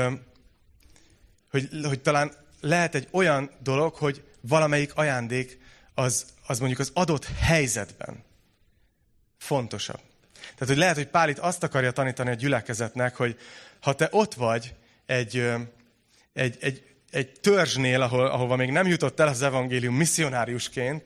[1.50, 5.58] hogy, hogy talán lehet egy olyan dolog, hogy valamelyik ajándék
[5.94, 8.23] az, az mondjuk az adott helyzetben
[9.44, 10.00] fontosabb.
[10.40, 13.38] Tehát, hogy lehet, hogy Pál itt azt akarja tanítani a gyülekezetnek, hogy
[13.80, 14.74] ha te ott vagy
[15.06, 15.46] egy,
[16.32, 21.04] egy, egy, egy törzsnél, ahol, ahova még nem jutott el az evangélium misszionáriusként,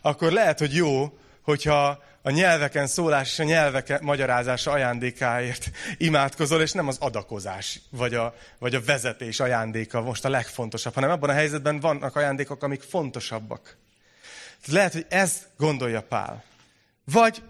[0.00, 6.72] akkor lehet, hogy jó, hogyha a nyelveken szólás és a nyelvek magyarázása ajándékáért imádkozol, és
[6.72, 11.32] nem az adakozás, vagy a, vagy a vezetés ajándéka most a legfontosabb, hanem abban a
[11.32, 13.76] helyzetben vannak ajándékok, amik fontosabbak.
[14.66, 16.44] Lehet, hogy ez gondolja Pál.
[17.04, 17.42] Vagy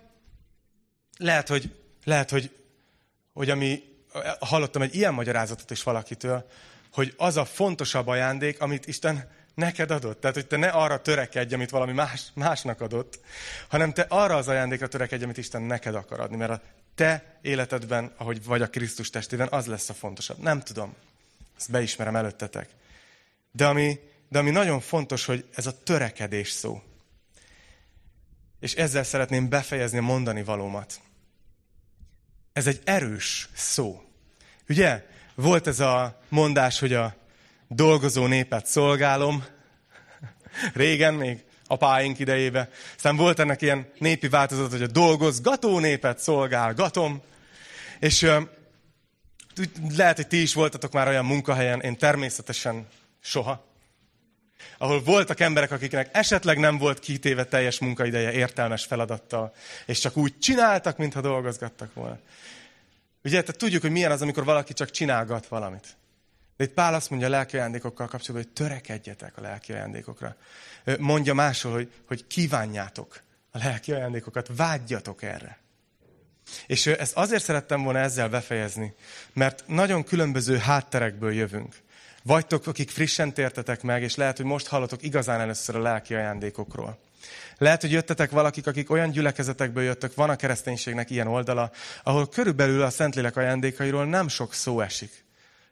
[1.16, 2.50] lehet, hogy, lehet, hogy,
[3.32, 3.82] hogy ami,
[4.38, 6.48] hallottam egy ilyen magyarázatot is valakitől,
[6.92, 10.20] hogy az a fontosabb ajándék, amit Isten neked adott.
[10.20, 13.18] Tehát, hogy te ne arra törekedj, amit valami más, másnak adott,
[13.68, 16.36] hanem te arra az ajándékra törekedj, amit Isten neked akar adni.
[16.36, 16.60] Mert a
[16.94, 20.38] te életedben, ahogy vagy a Krisztus testében, az lesz a fontosabb.
[20.38, 20.94] Nem tudom.
[21.56, 22.68] Ezt beismerem előttetek.
[23.52, 23.98] De ami,
[24.28, 26.82] de ami nagyon fontos, hogy ez a törekedés szó.
[28.64, 31.00] És ezzel szeretném befejezni a mondani valómat.
[32.52, 34.02] Ez egy erős szó.
[34.68, 35.06] Ugye?
[35.34, 37.14] Volt ez a mondás, hogy a
[37.68, 39.44] dolgozó népet szolgálom.
[40.74, 42.68] Régen, még apáink idejébe.
[42.96, 47.22] Aztán volt ennek ilyen népi változat, hogy a dolgozgató népet szolgálgatom.
[47.98, 48.42] És uh,
[49.96, 52.86] lehet, hogy ti is voltatok már olyan munkahelyen, én természetesen
[53.20, 53.74] soha.
[54.78, 59.54] Ahol voltak emberek, akiknek esetleg nem volt kitéve teljes munkaideje értelmes feladattal,
[59.86, 62.18] és csak úgy csináltak, mintha dolgozgattak volna.
[63.24, 65.96] Ugye, tehát tudjuk, hogy milyen az, amikor valaki csak csinálgat valamit.
[66.56, 70.36] De itt Pál azt mondja a lelki ajándékokkal kapcsolatban, hogy törekedjetek a lelki ajándékokra.
[70.98, 75.58] Mondja máshol, hogy, hogy kívánjátok a lelki ajándékokat, vágyjatok erre.
[76.66, 78.94] És ezt azért szerettem volna ezzel befejezni,
[79.32, 81.74] mert nagyon különböző hátterekből jövünk.
[82.27, 86.99] Vagytok, akik frissen tértetek meg, és lehet, hogy most hallotok igazán először a lelki ajándékokról.
[87.59, 91.70] Lehet, hogy jöttetek valakik, akik olyan gyülekezetekből jöttök, van a kereszténységnek ilyen oldala,
[92.03, 95.25] ahol körülbelül a Szentlélek ajándékairól nem sok szó esik.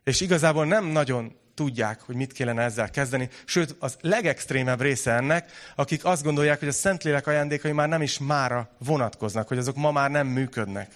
[0.04, 3.28] És igazából nem nagyon tudják, hogy mit kellene ezzel kezdeni.
[3.44, 8.18] Sőt, az legextrémebb része ennek, akik azt gondolják, hogy a Szentlélek ajándékai már nem is
[8.18, 10.90] mára vonatkoznak, hogy azok ma már nem működnek.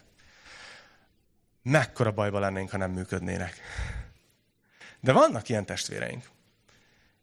[1.62, 3.60] Mekkora bajba lennénk, ha nem működnének.
[5.06, 6.30] De vannak ilyen testvéreink.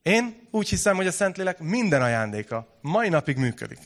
[0.01, 3.79] Én úgy hiszem, hogy a Szentlélek minden ajándéka mai napig működik.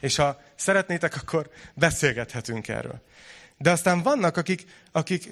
[0.00, 3.02] És ha szeretnétek, akkor beszélgethetünk erről.
[3.56, 5.28] De aztán vannak, akik, akik,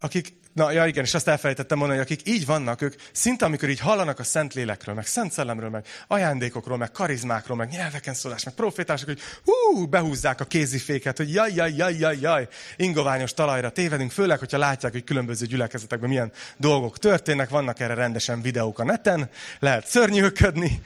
[0.00, 3.68] akik Na, ja igen, és azt elfelejtettem mondani, hogy akik így vannak, ők szinte amikor
[3.68, 8.44] így hallanak a Szent Lélekről, meg Szent Szellemről, meg ajándékokról, meg karizmákról, meg nyelveken szólás,
[8.44, 13.70] meg profétások, hogy hú, behúzzák a kéziféket, hogy jaj, jaj, jaj, jaj, jaj, ingoványos talajra
[13.70, 18.84] tévedünk, főleg, hogyha látják, hogy különböző gyülekezetekben milyen dolgok történnek, vannak erre rendesen videók a
[18.84, 20.82] neten, lehet szörnyűködni,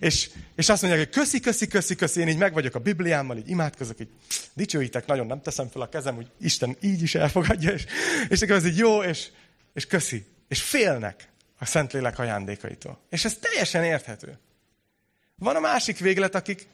[0.00, 3.36] és, és azt mondják, hogy köszi, köszi, köszi, köszi, én így meg vagyok a Bibliámmal,
[3.36, 4.08] így imádkozok, így
[4.54, 7.84] dicsőítek, nagyon nem teszem fel a kezem, hogy Isten így is elfogadja, és,
[8.28, 9.28] és akkor az így jó, és,
[9.72, 10.26] és köszi.
[10.48, 13.00] És félnek a Szentlélek ajándékaitól.
[13.10, 14.38] És ez teljesen érthető.
[15.36, 16.66] Van a másik véglet, akik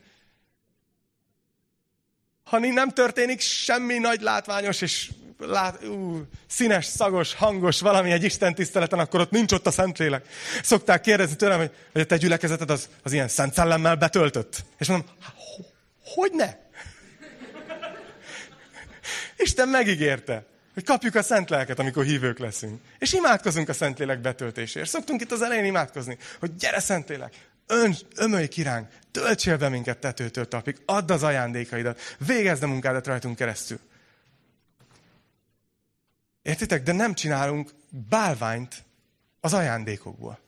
[2.45, 8.55] ha nem történik semmi nagy látványos és lát, ú, színes, szagos, hangos valami egy Isten
[8.55, 10.29] tiszteleten, akkor ott nincs ott a Szentlélek.
[10.63, 14.65] Szokták kérdezni tőlem, hogy, hogy a te gyülekezeted az, az ilyen szent szellemmel betöltött.
[14.79, 15.09] És mondom,
[16.05, 16.57] hogy ne?
[19.37, 22.81] Isten megígérte, hogy kapjuk a szent lelket, amikor hívők leszünk.
[22.99, 24.89] És imádkozunk a Szentlélek betöltésért.
[24.89, 30.49] Szoktunk itt az elején imádkozni, hogy gyere Szentlélek, ön, ömölj kiránk, töltsél be minket tetőtől
[30.49, 33.79] tapig, add az ajándékaidat, végezd a munkádat rajtunk keresztül.
[36.43, 36.83] Értitek?
[36.83, 37.71] De nem csinálunk
[38.09, 38.83] bálványt
[39.41, 40.39] az ajándékokból.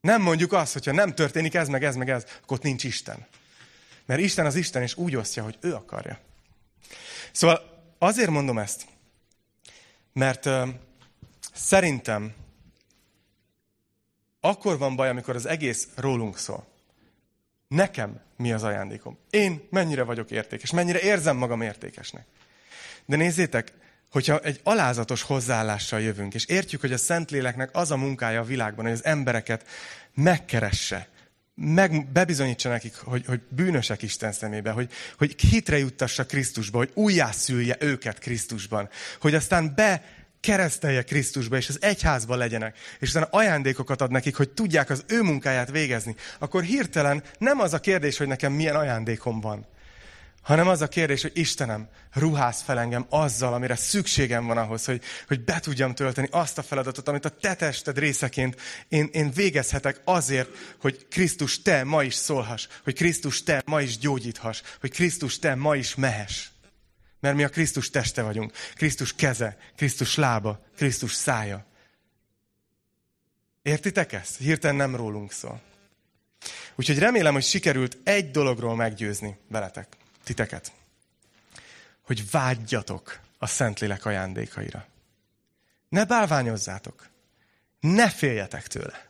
[0.00, 3.26] Nem mondjuk azt, hogyha nem történik ez, meg ez, meg ez, akkor ott nincs Isten.
[4.06, 6.18] Mert Isten az Isten, és úgy osztja, hogy ő akarja.
[7.32, 8.86] Szóval azért mondom ezt,
[10.12, 10.68] mert uh,
[11.54, 12.34] szerintem
[14.40, 16.66] akkor van baj, amikor az egész rólunk szól.
[17.68, 19.18] Nekem mi az ajándékom?
[19.30, 20.70] Én mennyire vagyok értékes?
[20.70, 22.26] Mennyire érzem magam értékesnek?
[23.04, 23.72] De nézzétek,
[24.10, 28.84] hogyha egy alázatos hozzáállással jövünk, és értjük, hogy a Szentléleknek az a munkája a világban,
[28.84, 29.66] hogy az embereket
[30.14, 31.08] megkeresse,
[31.62, 37.76] meg, bebizonyítsa nekik, hogy, hogy bűnösek Isten szemébe, hogy, hogy hitre juttassa Krisztusba, hogy újjászülje
[37.80, 38.88] őket Krisztusban,
[39.20, 40.04] hogy aztán be
[40.40, 45.22] keresztelje Krisztusba, és az egyházba legyenek, és utána ajándékokat ad nekik, hogy tudják az ő
[45.22, 49.66] munkáját végezni, akkor hirtelen nem az a kérdés, hogy nekem milyen ajándékom van,
[50.50, 55.02] hanem az a kérdés, hogy Istenem, ruház fel engem azzal, amire szükségem van ahhoz, hogy,
[55.26, 60.00] hogy be tudjam tölteni azt a feladatot, amit a te tested részeként én, én végezhetek
[60.04, 60.48] azért,
[60.80, 65.54] hogy Krisztus te ma is szólhass, hogy Krisztus te ma is gyógyíthass, hogy Krisztus te
[65.54, 66.48] ma is mehess.
[67.20, 68.52] Mert mi a Krisztus teste vagyunk.
[68.74, 71.66] Krisztus keze, Krisztus lába, Krisztus szája.
[73.62, 74.36] Értitek ezt?
[74.36, 75.60] Hirtelen nem rólunk szól.
[76.74, 79.98] Úgyhogy remélem, hogy sikerült egy dologról meggyőzni veletek
[80.30, 80.72] titeket,
[82.00, 84.86] hogy vágyjatok a Szentlélek ajándékaira.
[85.88, 87.08] Ne bálványozzátok.
[87.80, 89.08] Ne féljetek tőle.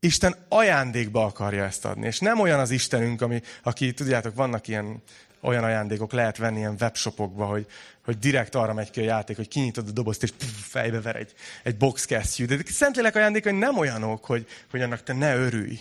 [0.00, 2.06] Isten ajándékba akarja ezt adni.
[2.06, 5.02] És nem olyan az Istenünk, ami, aki, tudjátok, vannak ilyen
[5.40, 7.66] olyan ajándékok, lehet venni ilyen webshopokba, hogy,
[8.04, 11.16] hogy direkt arra megy ki a játék, hogy kinyitod a dobozt, és puf, fejbe ver
[11.16, 12.44] egy, egy boxkesztyű.
[12.44, 15.80] De a Szentlélek ajándékai nem olyanok, hogy, hogy annak te ne örülj.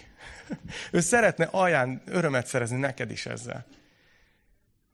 [0.91, 3.65] Ő szeretne aján, örömet szerezni neked is ezzel.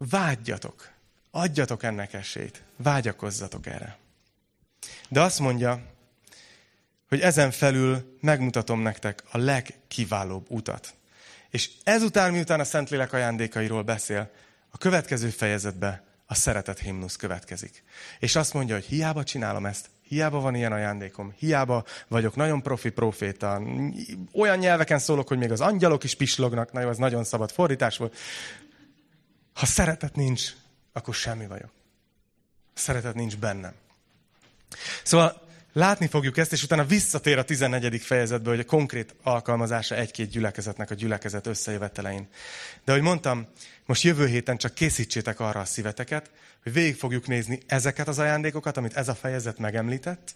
[0.08, 0.92] Vágyjatok.
[1.32, 2.64] Adjatok ennek esélyt.
[2.78, 3.98] Vágyakozzatok erre.
[5.10, 5.82] De azt mondja,
[7.10, 10.94] hogy ezen felül megmutatom nektek a legkiválóbb utat.
[11.50, 14.32] És ezután, miután a Szentlélek ajándékairól beszél,
[14.70, 17.84] a következő fejezetben a szeretet himnusz következik.
[18.20, 22.90] És azt mondja, hogy hiába csinálom ezt, hiába van ilyen ajándékom, hiába vagyok nagyon profi
[22.90, 23.62] proféta,
[24.34, 27.98] olyan nyelveken szólok, hogy még az angyalok is pislognak, na jó, az nagyon szabad fordítás
[27.98, 28.18] volt,
[29.60, 30.44] ha szeretet nincs,
[30.94, 31.72] akkor semmi vagyok.
[32.74, 33.74] Szeretet nincs bennem.
[35.04, 35.42] Szóval
[35.74, 38.02] látni fogjuk ezt, és utána visszatér a 14.
[38.02, 42.28] fejezetbe, hogy a konkrét alkalmazása egy-két gyülekezetnek a gyülekezet összejövetelein.
[42.84, 43.48] De ahogy mondtam,
[43.86, 46.32] most jövő héten csak készítsétek arra a szíveteket,
[46.64, 50.36] hogy végig fogjuk nézni ezeket az ajándékokat, amit ez a fejezet megemlített,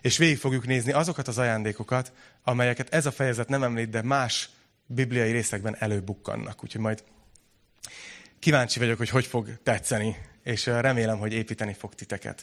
[0.00, 2.12] és végig fogjuk nézni azokat az ajándékokat,
[2.42, 4.48] amelyeket ez a fejezet nem említ, de más
[4.86, 6.62] bibliai részekben előbukkannak.
[6.62, 7.02] Úgyhogy majd
[8.38, 12.36] Kíváncsi vagyok, hogy hogy fog tetszeni, és remélem, hogy építeni fog titeket.